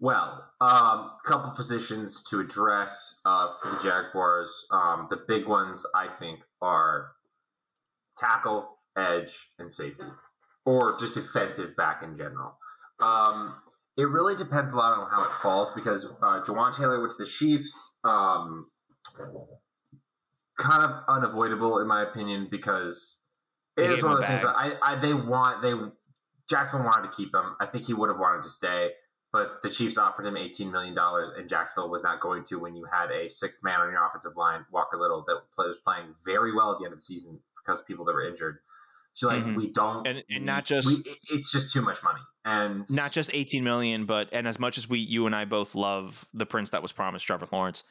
[0.00, 4.66] Well, a um, couple positions to address uh, for the Jaguars.
[4.70, 7.12] Um, the big ones, I think, are
[8.16, 10.04] tackle, edge, and safety,
[10.68, 12.58] or just defensive back in general.
[13.00, 13.54] Um,
[13.96, 17.18] it really depends a lot on how it falls because uh, Jawaan Taylor went to
[17.18, 17.96] the Chiefs.
[18.04, 18.66] Um,
[20.58, 23.20] kind of unavoidable, in my opinion, because
[23.76, 24.42] They it is one of those things.
[24.42, 25.72] That I, I they want they
[26.50, 27.56] Jacksonville wanted to keep him.
[27.60, 28.90] I think he would have wanted to stay,
[29.32, 32.58] but the Chiefs offered him eighteen million dollars, and Jacksonville was not going to.
[32.58, 36.14] When you had a sixth man on your offensive line, Walker Little, that was playing
[36.24, 38.58] very well at the end of the season because of people that were injured.
[39.18, 39.56] So like Mhm.
[39.56, 43.30] we don't, And- and not just- it- it's just too much money, and Not just
[43.32, 46.70] 18 million, but and as much as we you and I both love the prince
[46.70, 47.82] that was promised, Trevor Lawrence,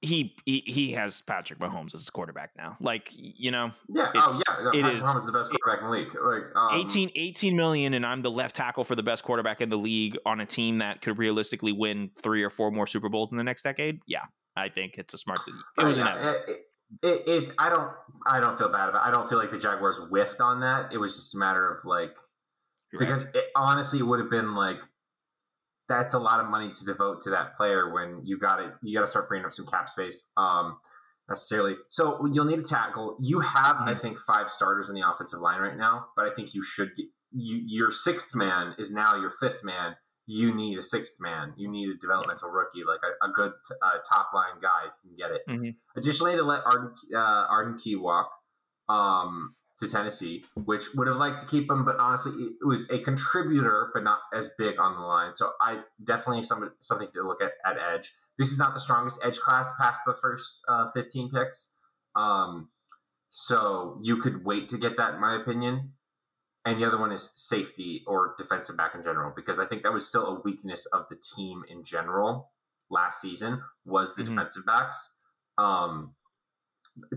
[0.00, 2.78] he, he he has Patrick Mahomes as his quarterback now.
[2.80, 4.12] Like you know, Yeah.
[4.14, 4.64] Oh yeah.
[4.64, 6.14] No, it Patrick is- Mahomes is the best quarterback in the league.
[6.14, 9.68] Like um, 18, 18 million, and I'm the left tackle for the best quarterback in
[9.68, 13.30] the league on a team that could realistically win three or four more Super Bowls
[13.30, 14.00] in the next decade.
[14.06, 14.24] Yeah,
[14.56, 15.40] I think it's a smart.
[15.78, 16.54] It was yeah, inevitable.
[17.02, 17.90] It, it, I don't.
[18.26, 19.06] I don't feel bad about.
[19.06, 19.08] It.
[19.08, 20.92] I don't feel like the Jaguars whiffed on that.
[20.92, 22.14] It was just a matter of like
[22.90, 24.78] because it, honestly, it would have been like
[25.88, 28.72] that's a lot of money to devote to that player when you got it.
[28.82, 30.24] You got to start freeing up some cap space.
[30.36, 30.78] Um,
[31.28, 31.76] necessarily.
[31.88, 33.16] So you'll need a tackle.
[33.20, 36.54] You have, I think, five starters in the offensive line right now, but I think
[36.54, 39.96] you should get you, your sixth man is now your fifth man.
[40.26, 41.52] You need a sixth man.
[41.56, 43.52] You need a developmental rookie, like a, a good
[43.82, 45.42] uh, top line guy who can get it.
[45.48, 45.76] Mhm.
[45.96, 48.30] Additionally, to let Arden uh, Arden Key walk
[48.88, 52.98] um, to Tennessee, which would have liked to keep him, but honestly, it was a
[53.00, 55.34] contributor, but not as big on the line.
[55.34, 58.12] So I definitely some, something to look at at edge.
[58.38, 61.70] This is not the strongest edge class past the first uh, 15 picks.
[62.14, 62.68] Um,
[63.30, 65.92] so you could wait to get that, in my opinion.
[66.64, 69.92] And the other one is safety or defensive back in general, because I think that
[69.92, 72.52] was still a weakness of the team in general
[72.90, 74.28] last season was the Mhm.
[74.30, 75.12] defensive backs.
[75.58, 76.14] Um,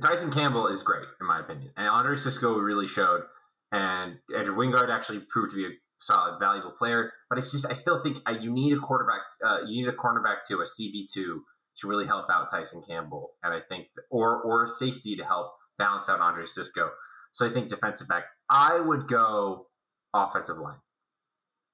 [0.01, 3.23] Tyson Campbell is great in my opinion, and Andre Cisco really showed.
[3.71, 7.11] And Andrew Wingard actually proved to be a solid, valuable player.
[7.29, 9.95] But it's just I still think uh, you need a quarterback, uh, you need a
[9.95, 11.43] cornerback to a CB two
[11.77, 15.53] to really help out Tyson Campbell, and I think or or a safety to help
[15.77, 16.91] balance out Andre Cisco.
[17.33, 18.23] So I think defensive back.
[18.49, 19.67] I would go
[20.13, 20.77] offensive line.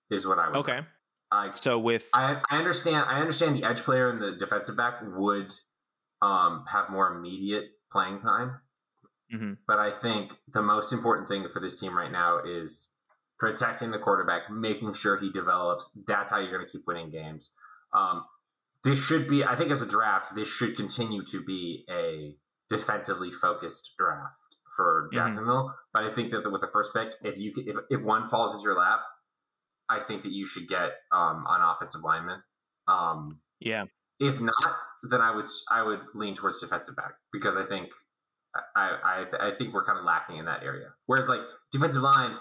[0.10, 0.58] Is what I would.
[0.58, 0.82] Okay,
[1.32, 3.06] I so with I, I understand.
[3.08, 5.54] I understand the edge player and the defensive back would
[6.22, 8.60] um, have more immediate playing time,
[9.34, 9.58] Mhm.
[9.68, 12.90] but I think the most important thing for this team right now is
[13.40, 15.90] protecting the quarterback, making sure he develops.
[16.08, 17.52] That's how you're going to keep winning games.
[17.94, 18.26] Um,
[18.84, 22.36] this should be, I think, as a draft, this should continue to be a
[22.70, 24.36] defensively focused draft
[24.76, 25.74] for Jacksonville.
[25.94, 28.64] But I think that with the first pick, if you if if one falls into
[28.64, 29.00] your lap,
[29.90, 32.42] I think that you should get um, an offensive lineman.
[32.88, 33.86] Um, yeah,
[34.20, 34.76] if not,
[35.10, 37.90] then I would I would lean towards defensive back because I think
[38.76, 40.90] I I, I think we're kind of lacking in that area.
[41.06, 42.36] Whereas like defensive line,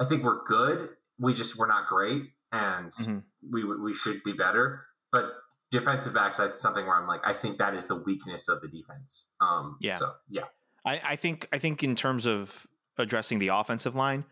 [0.00, 0.90] I think we're good.
[1.18, 2.22] We just we're not great,
[2.52, 3.22] and Mhm.
[3.52, 4.86] we we should be better.
[5.12, 5.24] But
[5.70, 8.68] defensive backs, that's something where I'm like, I think that is the weakness of the
[8.68, 9.30] defense.
[9.40, 9.96] Um, Yeah.
[9.98, 10.44] So yeah.
[10.86, 12.66] I, I think I think in terms of
[12.96, 14.24] addressing the offensive line,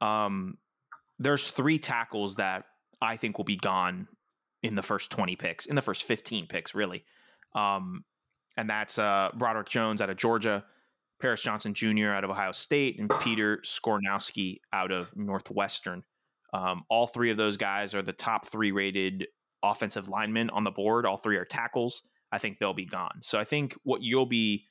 [0.00, 0.58] um,
[1.18, 2.64] there's three tackles that
[3.00, 4.08] I think will be gone
[4.62, 7.04] in the first 20 picks, in the first 15 picks, really.
[7.54, 8.04] Um,
[8.56, 10.64] and that's uh, Broderick Jones out of Georgia,
[11.20, 12.08] Paris Johnson Jr.
[12.08, 16.02] out of Ohio State, and Peter Skoronski out of Northwestern.
[16.52, 19.26] Um, all three of those guys are the top three rated
[19.62, 21.04] offensive linemen on the board.
[21.04, 22.02] All three are tackles.
[22.30, 23.20] I think they'll be gone.
[23.22, 24.66] So I think what you'll be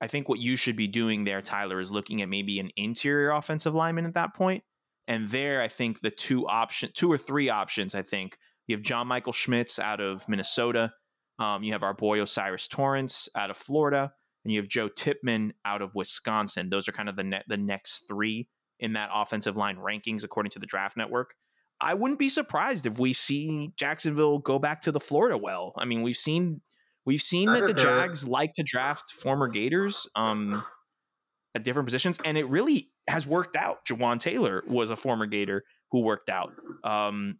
[0.00, 3.30] I think what you should be doing there, Tyler, is looking at maybe an interior
[3.30, 4.64] offensive lineman at that point.
[5.06, 7.94] And there, I think the two option, two or three options.
[7.94, 10.92] I think you have John Michael Schmitz out of Minnesota.
[11.38, 14.12] Um, you have our boy O'Cyrus Torrence out of Florida,
[14.44, 16.70] and you have Joe Tippmann out of Wisconsin.
[16.70, 18.48] Those are kind of the net, the next three
[18.78, 21.34] in that offensive line rankings according to the Draft Network.
[21.80, 25.72] I wouldn't be surprised if we see Jacksonville go back to the Florida well.
[25.76, 26.60] I mean, we've seen
[27.10, 30.64] We've seen that the Jags like to draft former Gators um,
[31.56, 33.84] at different positions, and it really has worked out.
[33.84, 36.52] Jawaan Taylor was a former Gator who worked out.
[36.84, 37.38] Um,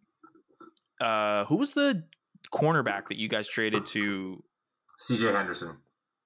[1.00, 2.02] uh, who was the
[2.52, 4.42] cornerback that you guys traded to?
[5.08, 5.76] CJ Henderson.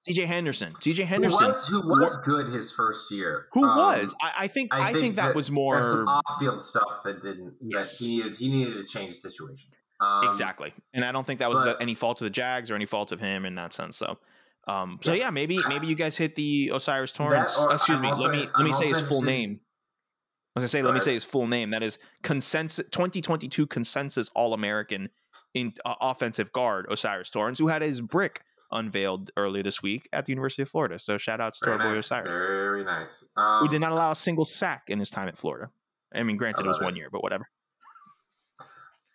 [0.09, 0.71] CJ Henderson.
[0.81, 3.45] CJ Who Henderson, was who was good his first year.
[3.53, 4.15] who Um, was?
[4.23, 4.73] I, I think.
[4.73, 7.53] I, think, that, was more some off-field stuff that didn't.
[7.61, 7.99] Yes.
[7.99, 8.35] That he needed.
[8.37, 9.69] He needed to change the situation.
[9.99, 12.69] Um, exactly, and I don't think that was but- the, any fault of the Jags
[12.71, 13.97] or any fault of him in that sense.
[13.97, 14.17] So.
[14.67, 15.29] Um, so Yeah.
[15.29, 17.55] maybe maybe you guys hit the O'Cyrus Torrence.
[17.57, 18.09] or excuse I'm me.
[18.09, 19.59] also- let me let I'm me say his full name.
[20.55, 21.69] I was gonna say, let me say his full name.
[21.69, 25.09] That is consensus 2022 consensus All American
[25.53, 28.41] in uh, offensive guard O'Cyrus Torrence, who had his brick
[28.71, 30.97] unveiled earlier this week at the University of Florida.
[30.97, 31.99] So shout outs to our boy nice.
[31.99, 33.23] O'Cyrus, Very nice.
[33.37, 35.69] Um, who did not allow a single sack in his time at Florida.
[36.13, 36.83] I mean, granted, it was it.
[36.83, 37.47] one year, but whatever.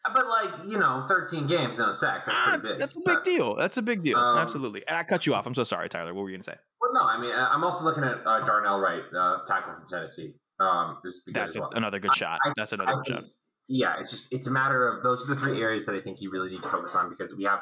[0.04, 2.26] But like you know, 13 games, no sacks.
[2.26, 2.78] That's Ah, pretty big.
[2.80, 3.54] that's a big deal.
[3.54, 4.18] That's a big deal.
[4.18, 4.86] Um, Absolutely.
[4.88, 5.46] And I cut you off.
[5.46, 6.14] I'm so sorry, Tyler.
[6.14, 6.56] What were you gonna say?
[6.80, 9.86] Well, no, I mean, I- I'm also looking at uh, Darnell Wright, uh, tackle from
[9.88, 10.34] Tennessee.
[10.58, 10.98] Um,
[11.32, 11.70] That's a, well.
[11.74, 12.38] another good shot.
[12.44, 13.30] I- That's I another good think- shot.
[13.68, 16.20] Yeah, it's just it's a matter of those are the three areas that I think
[16.20, 17.60] you really need to focus on because we have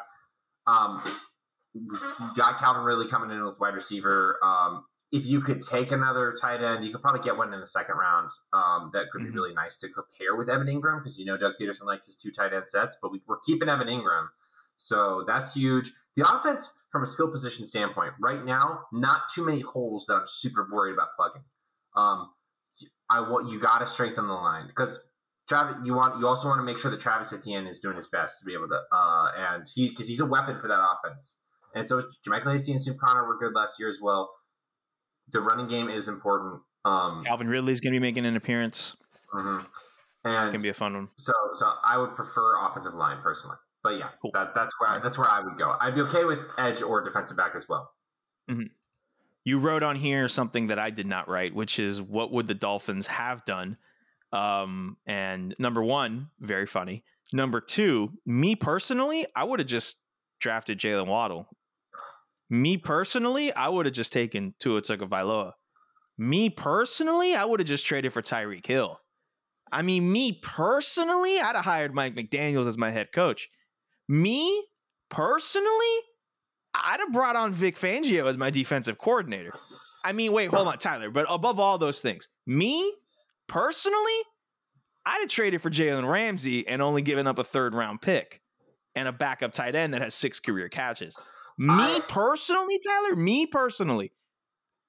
[0.66, 1.03] um
[2.34, 4.39] got Calvin Ridley coming in with wide receiver.
[4.43, 7.66] Um, if you could take another tight end, you could probably get one in the
[7.66, 8.30] second round.
[8.52, 9.24] Um, that could Mhm.
[9.26, 12.16] be really nice to compare with Evan Engram because you know Doug Pederson likes his
[12.16, 14.28] two tight end sets, but we, we're keeping Evan Engram,
[14.76, 15.92] so that's huge.
[16.16, 20.26] The offense, from a skill position standpoint, right now, not too many holes that I'm
[20.26, 21.44] super worried about plugging.
[21.94, 22.32] Um,
[23.09, 24.98] I want you got to strengthen the line because
[25.48, 28.06] Travis, you want you also want to make sure that Travis Etienne is doing his
[28.06, 31.38] best to be able to, uh, and he because he's a weapon for that offense.
[31.74, 34.30] And so JaMycal Hasty and Snoop Conner were good last year as well.
[35.33, 36.61] The running game is important.
[36.85, 38.97] Um, Calvin Ridley's going to be making an appearance.
[39.35, 39.64] mhm.
[40.24, 41.09] It's going to be a fun one.
[41.16, 43.57] so, so I would prefer offensive line personally.
[43.83, 44.33] But yeah, Cool.
[44.35, 45.74] that, that's where I, that's where I would go.
[45.81, 47.91] I'd be okay with edge or defensive back as well.
[49.45, 52.55] You wrote on here something that I did not write, which is what would the
[52.55, 53.79] Dolphins have done?
[54.33, 57.05] Um, and number one, very funny.
[57.33, 60.03] Number two, me personally, I would have just
[60.41, 61.49] drafted Jaylen Waddle.
[62.51, 65.53] Me personally, I would have just taken Tua Tagovailoa.
[66.16, 68.99] Me personally, I would have just traded for Tyreek Hill.
[69.70, 73.49] I mean, me personally, I'd have hired Mike McDaniels as my head coach.
[74.09, 74.66] Me
[75.11, 75.96] personally,
[76.74, 79.53] I'd have brought on Vic Fangio as my defensive coordinator.
[80.05, 81.11] I mean, wait, hold on, Tyler.
[81.11, 82.94] But above all those things, me
[83.46, 84.22] personally,
[85.05, 88.40] I'd have traded for Jalen Ramsey and only given up a third round pick
[88.94, 91.16] and a backup tight end that has six career catches.
[91.59, 94.12] Me I- personally, Tyler, me personally,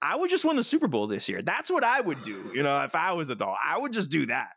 [0.01, 1.41] I would just win the Super Bowl this year.
[1.41, 2.51] That's what I would do.
[2.53, 4.51] You know, if I was a doll, I would just do that.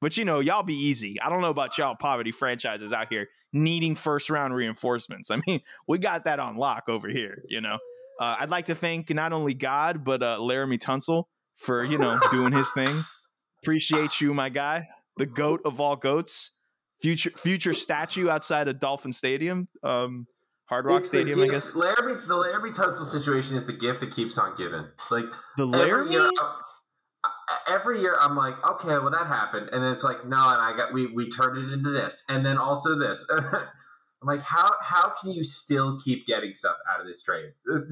[0.00, 1.20] But you know, y'all be easy.
[1.20, 5.30] I don't know about y'all poverty franchises out here needing first round reinforcements.
[5.30, 7.42] I mean, we got that on lock over here.
[7.48, 7.78] You know,
[8.20, 11.24] uh, I'd like to thank not only God but uh, Laremy Tunsil
[11.56, 13.04] for you know doing his thing.
[13.62, 16.52] Appreciate you, my guy, the goat of all goats,
[17.02, 20.28] future future statue outside of Dolphin Stadium, um,
[20.68, 21.74] Hard Rock It's the Stadium, I gift- guess.
[21.74, 24.84] Laremy, the Laremy Tunsil situation is the gift that keeps on giving.
[25.10, 25.24] Like
[25.56, 26.30] The every year,
[27.24, 30.60] I- every year I'm like, okay, well that happened, and then it's like, no, and
[30.60, 33.26] I got we we turned it into this, and then also this.
[33.30, 37.52] I'm like, how how can you still keep getting stuff out of this trade?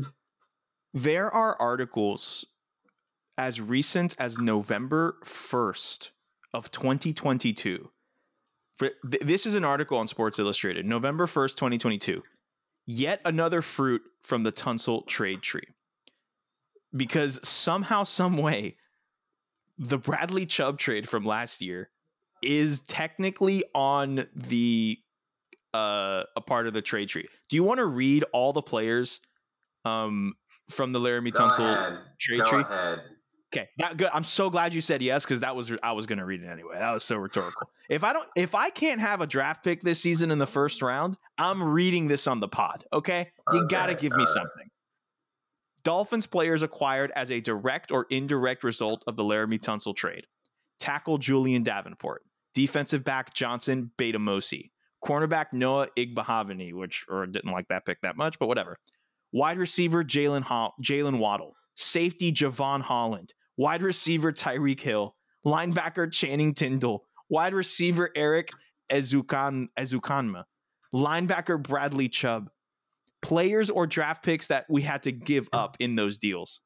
[0.95, 2.47] There are articles
[3.37, 6.11] as recent as November 1st
[6.55, 7.91] of 2022.
[8.79, 12.22] For, th- this is an article on Sports Illustrated, November 1st, 2022.
[12.87, 15.66] Yet another fruit from the Tunsil trade tree.
[16.95, 18.76] Because somehow, some way,
[19.76, 21.91] the Bradley Chubb trade from last year
[22.43, 24.99] is technically on the
[25.74, 27.26] uh a part of the trade tree.
[27.51, 29.20] Do you want to read all the players
[29.84, 30.34] um
[30.70, 32.61] from the Laremy Tunsil trade Go tree?
[32.61, 33.01] ahead.
[33.57, 34.11] Okay, that good.
[34.12, 36.48] I'm so glad you said yes because that was I was going to read it
[36.48, 36.76] anyway.
[36.78, 37.70] That was so rhetorical.
[37.88, 40.82] If I don't, if I can't have a draft pick this season in the first
[40.82, 42.84] round, I'm reading this on the pod.
[42.92, 44.28] Okay, you Okay, got to give me alright.
[44.28, 44.68] something.
[45.84, 50.26] Dolphins players acquired as a direct or indirect result of the Laremy Tunsil trade.
[50.80, 52.22] Tackle Julian Davenport,
[52.54, 54.70] defensive back Johnson Bademosi,
[55.04, 58.76] cornerback Noah Igbinoghene, which or didn't like that pick that much, but whatever.
[59.32, 60.42] Wide receiver Jalen
[60.82, 68.50] Jalen Waddle, safety Jevon Holland, wide receiver Tyreek Hill, linebacker Channing Tindall, wide receiver Erik
[68.90, 70.44] Ezukan Ezukanma,
[70.94, 72.50] linebacker Bradley Chubb.
[73.22, 76.61] Players or draft picks that we had to give up in those deals.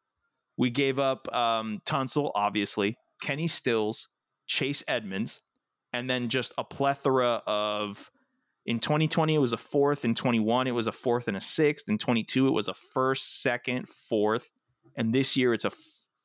[0.59, 4.09] We gave up um, Tunsil, obviously, Kenny Stills,
[4.47, 5.41] Chase Edmonds,
[5.93, 8.11] and then just a plethora of.
[8.67, 10.05] In 2020, it was a fourth.
[10.05, 11.89] In 21, it was a fourth and a sixth.
[11.89, 14.51] In 22, it was a first, second, fourth.
[14.95, 15.73] And this year, it's a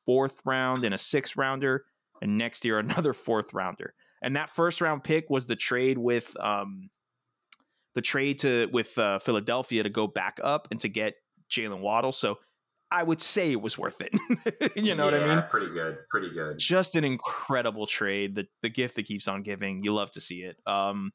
[0.06, 1.86] fourth round and a sixth rounder.
[2.22, 3.94] And next year, another fourth rounder.
[4.22, 6.90] And that first round pick was the trade with um,
[7.94, 11.16] the trade to with uh, Philadelphia to go back up and to get
[11.50, 12.12] Jaylen Waddle.
[12.12, 12.40] So
[12.92, 14.14] I would say it was worth it.
[14.76, 15.44] you know what I mean?
[15.50, 15.98] Pretty good.
[16.10, 16.58] Pretty good.
[16.60, 18.36] just an incredible trade.
[18.36, 19.84] The the gift that keeps on giving.
[19.84, 20.58] You love to see it.
[20.66, 21.12] Um,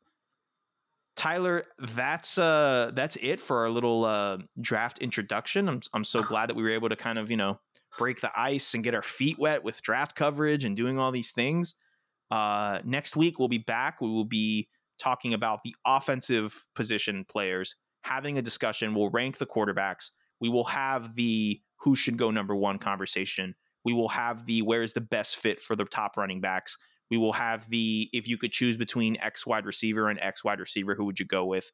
[1.16, 5.68] Tyler, that's uh that's it for our little uh, draft introduction.
[5.68, 7.61] I'm I'm so glad that we were able to kind of you know
[7.99, 11.30] break the ice and get our feet wet with draft coverage and doing all these
[11.30, 11.76] things.
[12.30, 14.01] Uh, next week we'll be back.
[14.01, 14.68] We will be
[14.99, 17.74] talking about the offensive position players,
[18.05, 18.95] having a discussion.
[18.95, 20.11] We'll rank the quarterbacks.
[20.41, 23.55] We will have the who should go number one conversation.
[23.84, 26.76] We will have the where is the best fit for the top running backs.
[27.11, 30.61] We will have the if you could choose between X wide receiver and X wide
[30.61, 31.70] receiver, who would you go with?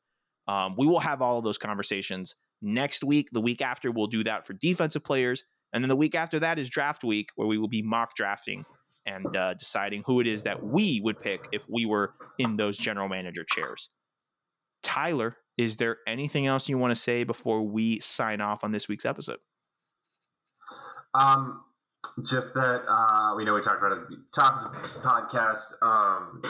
[0.48, 3.28] Um, we will have all of those conversations next week.
[3.32, 5.44] The week after, we'll do that for defensive players.
[5.72, 8.64] And then the week after that is draft week, where we will be mock drafting
[9.04, 12.76] and uh, deciding who it is that we would pick if we were in those
[12.76, 13.90] general manager chairs.
[14.82, 18.88] Tyler, is there anything else you want to say before we sign off on this
[18.88, 19.38] week's episode?
[21.14, 21.62] Um,
[22.24, 25.72] just that uh, we know we talked about it at the top of the podcast.
[25.82, 26.42] Um,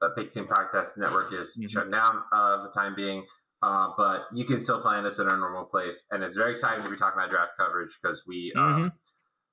[0.00, 1.70] the Pigskin Podcast Network is Mhm.
[1.70, 3.24] shut down uh, for the time being.
[3.60, 6.84] Uh, but you can still find us at our normal place, and it's very exciting
[6.84, 8.92] to be talking about draft coverage because we um, Mhm.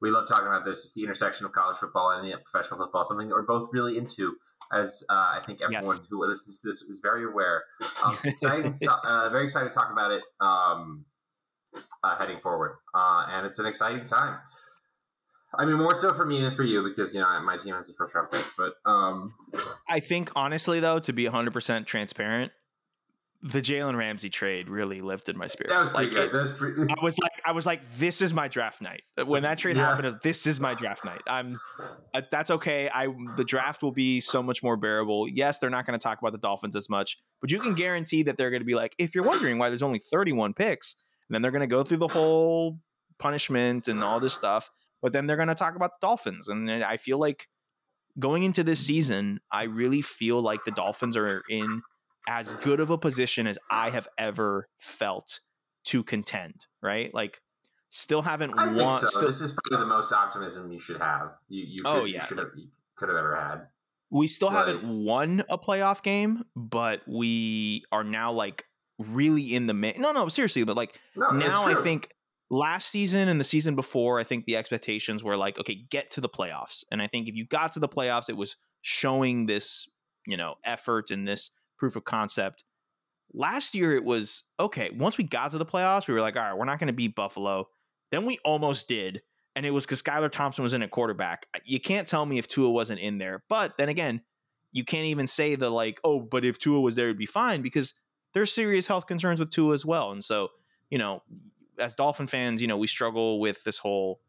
[0.01, 0.79] we love talking about this.
[0.85, 3.97] It's the intersection of college football and the professional football, something that we're both really
[3.97, 4.35] into.
[4.71, 6.07] As uh, I think everyone Yes.
[6.09, 7.63] who listens to this is very aware.
[8.03, 11.05] Um, exciting, uh, very excited to talk about it um,
[12.03, 14.39] uh, heading forward, uh, and it's an exciting time.
[15.57, 17.87] I mean, more so for me than for you because you know my team has
[17.87, 19.33] the first round pick, but um,
[19.89, 22.51] I think honestly though, to be 100% transparent,
[23.43, 25.73] the Jalen Ramsey trade really lifted my spirits.
[25.73, 26.25] that was like good.
[26.25, 26.81] it- That was pretty.
[26.89, 29.03] I was like, I was like, this is my draft night.
[29.23, 29.85] When that trade Yeah.
[29.87, 31.21] happened, was, this is my draft night.
[31.27, 31.59] I'm,
[32.13, 32.89] uh, that's okay.
[32.89, 33.07] I
[33.37, 35.27] the draft will be so much more bearable.
[35.29, 38.23] Yes, they're not going to talk about the Dolphins as much, but you can guarantee
[38.23, 40.95] that they're going to be like, if you're wondering why there's only 31 picks,
[41.29, 42.79] and then they're going to go through the whole
[43.19, 44.69] punishment and all this stuff,
[45.01, 47.47] but then they're going to talk about the Dolphins, and I feel like
[48.17, 51.81] going into this season, I really feel like the Dolphins are in
[52.27, 55.39] as good of a position as I have ever felt
[55.85, 57.13] to contend, right?
[57.13, 57.41] Like
[57.89, 59.07] still haven't I think won so.
[59.07, 61.31] still, this is probably the most optimism you should have.
[61.47, 62.25] You, you oh, could, Oh, you yeah.
[62.25, 63.67] should have, you could have ever had.
[64.09, 68.65] we still like- haven't won a playoff game, but we are now like
[68.97, 69.99] really in the mix.
[69.99, 72.09] No, no, seriously, but like No, now I think
[72.49, 76.21] last season and the season before, I think the expectations were like, okay, get to
[76.21, 76.83] the playoffs.
[76.91, 79.87] And I think if you got to the playoffs, it was showing this,
[80.27, 81.51] you know, effort and this
[81.85, 82.63] proof of concept.
[83.31, 84.89] Last year, it was okay.
[84.97, 86.93] Once we got to the playoffs, we were like, all right, we're not going to
[86.93, 87.67] beat Buffalo.
[88.11, 89.21] Then we almost did.
[89.55, 91.45] And it was because Skylar Thompson was in at quarterback.
[91.63, 93.43] You can't tell me if Tua wasn't in there.
[93.47, 94.21] But then again,
[94.71, 97.61] you can't even say the like, oh, but if Tua was there, it'd be fine
[97.61, 97.93] because
[98.33, 100.11] there's serious health concerns with Tua as well.
[100.11, 100.49] And so,
[100.89, 101.21] you know,
[101.77, 104.21] as Dolphin fans, you know, we struggle with this whole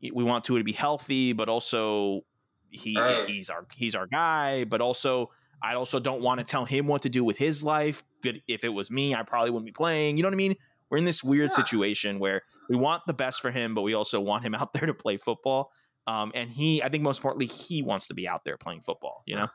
[0.00, 2.22] we want Tua to be healthy, but also
[2.68, 3.24] he Hey.
[3.26, 5.30] he's our he's our guy, but also
[5.62, 8.02] I also don't want to tell him what to do with his life.
[8.22, 10.16] But if it was me, I probably wouldn't be playing.
[10.16, 10.56] You know what I mean?
[10.90, 11.56] We're in this weird Yeah.
[11.64, 14.86] situation where we want the best for him, but we also want him out there
[14.86, 15.70] to play football.
[16.06, 19.22] Um, and he, I think, most importantly, he wants to be out there playing football.
[19.24, 19.46] You know,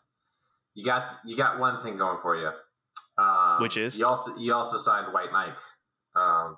[0.75, 2.51] you got you got one thing going for you,
[3.21, 3.99] um, Which is?
[3.99, 5.57] you also you also signed White Mike.
[6.15, 6.57] Um,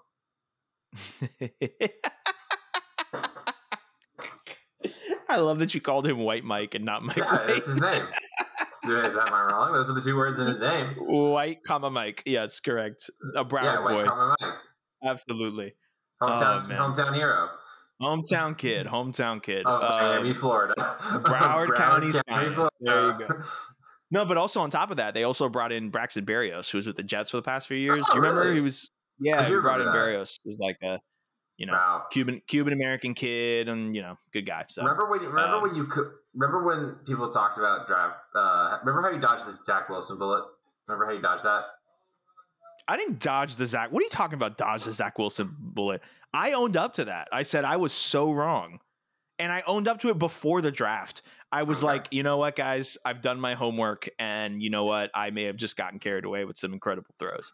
[5.28, 7.48] I love that you called him White Mike and not Mike yeah, White.
[7.48, 8.08] that's his name.
[8.90, 9.72] Is that my wrong?
[9.74, 10.96] Those are the two words in his name.
[10.98, 12.24] White, comma Mike.
[12.26, 13.10] Yes, correct.
[13.36, 14.06] A brown yeah, White boy.
[14.08, 14.54] comma Mike,
[15.04, 15.74] Absolutely.
[16.22, 17.50] hometown Oh, hometown hero
[18.02, 18.88] Hometown kid.
[18.88, 19.66] Hometown kid.
[19.66, 20.74] of Uh, Miami, Florida.
[20.78, 22.12] Broward County.
[22.30, 22.70] finest.
[22.80, 23.42] There you go.
[24.12, 26.88] no, but also on top of that, they also brought in Braxton Berrios, who was
[26.88, 28.02] with the Jets for the past few years.
[28.10, 28.56] Oh, you remember really?
[28.56, 28.90] he was?
[29.20, 29.94] Yeah, he brought in that.
[29.94, 30.98] Berrios as like a,
[31.58, 32.04] you know, Wow.
[32.10, 34.64] Cuban Cuban American kid, and you know, good guy.
[34.70, 35.22] So remember when?
[35.22, 36.08] you- Remember um, when you could?
[36.40, 38.16] Remember when people talked about draft?
[38.34, 40.44] Uh, remember how you dodged the Zach Wilson bullet?
[40.88, 41.64] Remember how you dodged that?
[42.88, 43.92] I didn't dodge the Zach.
[43.92, 44.58] What are you talking about?
[44.58, 46.02] Dodge the Zach Wilson bullet.
[46.34, 47.28] I owned up to that.
[47.32, 48.80] I said I was so wrong,
[49.38, 51.24] and I owned up to it before the draft.
[51.52, 51.88] I was Okay.
[51.88, 55.44] like, you know what, guys, I've done my homework, and you know what, I may
[55.46, 57.52] have just gotten carried away with some incredible throws,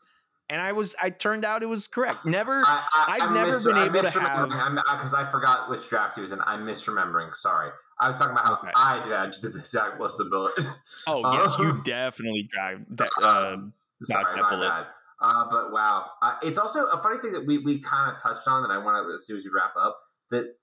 [0.49, 0.95] and I was.
[1.01, 2.23] I turned out it was correct.
[2.25, 2.61] Never.
[2.65, 4.49] I, I, I've I'm never mis- been I'm able to have-
[4.91, 6.39] because I forgot which draft he was in.
[6.41, 7.33] I'm misremembering.
[7.36, 8.72] Sorry, I was talking about how Okay.
[8.76, 10.54] I dodged the Zach Wilson bullet.
[11.08, 12.86] oh Uh, yes, you definitely drive.
[12.89, 13.58] That, uh,
[14.04, 14.68] Sorry, that my bullet.
[14.70, 14.86] bad.
[15.22, 18.48] Uh, but wow, uh, it's also a funny thing that we, we kind of touched
[18.48, 19.98] on that I want to as soon as we wrap up
[20.32, 20.56] that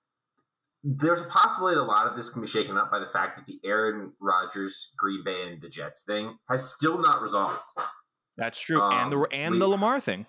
[0.84, 3.36] there's a possibility that a lot of this can be shaken up by the fact
[3.38, 7.56] that the Aaron Rodgers, Green Bay, and the Jets thing has still not resolved.
[8.36, 10.26] that's true, and the Um, and we- the Lamar thing.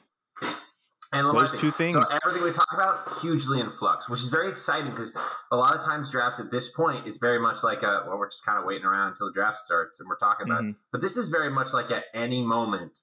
[1.14, 1.93] And Those two things.
[1.93, 5.16] So everything we talk about hugely in flux, which is very exciting because
[5.51, 8.30] a lot of times drafts at this point is very much like a well, we're
[8.30, 10.64] just kind of waiting around until the draft starts and we're talking about.
[10.64, 10.68] it.
[10.72, 10.76] Mhm.
[10.91, 13.01] But this is very much like at any moment,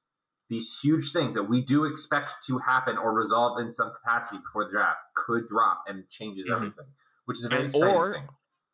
[0.48, 4.64] these huge things that we do expect to happen or resolve in some capacity before
[4.64, 6.56] the draft could drop and changes Mhm.
[6.56, 6.86] everything,
[7.26, 8.28] which is a very And- exciting or- thing.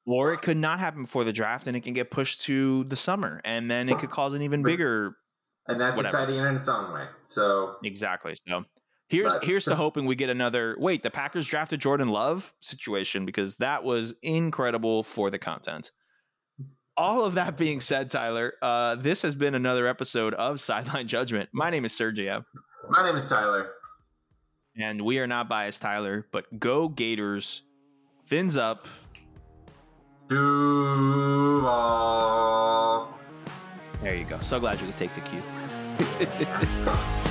[0.07, 2.97] or it could not happen before the draft and it can get pushed to the
[2.97, 5.19] summer and then it could cause an even bigger
[5.69, 6.17] And that's whatever.
[6.17, 7.09] exciting in its own way.
[7.29, 8.65] So exactly so
[9.09, 13.25] here's But- here's to hoping we get another wait the packers drafted jordan love situation
[13.27, 15.91] because that was incredible for the content.
[16.97, 21.49] All of that being said tyler uh, this has been another episode of sideline judgment.
[21.53, 22.45] My name is sergio.
[22.89, 23.71] My name is Tyler.
[24.79, 27.63] and we are not biased tyler but go gators.
[28.25, 28.89] Fins up.
[31.77, 33.09] Duval.
[34.03, 34.41] there you go.
[34.41, 35.43] So glad you could take the cue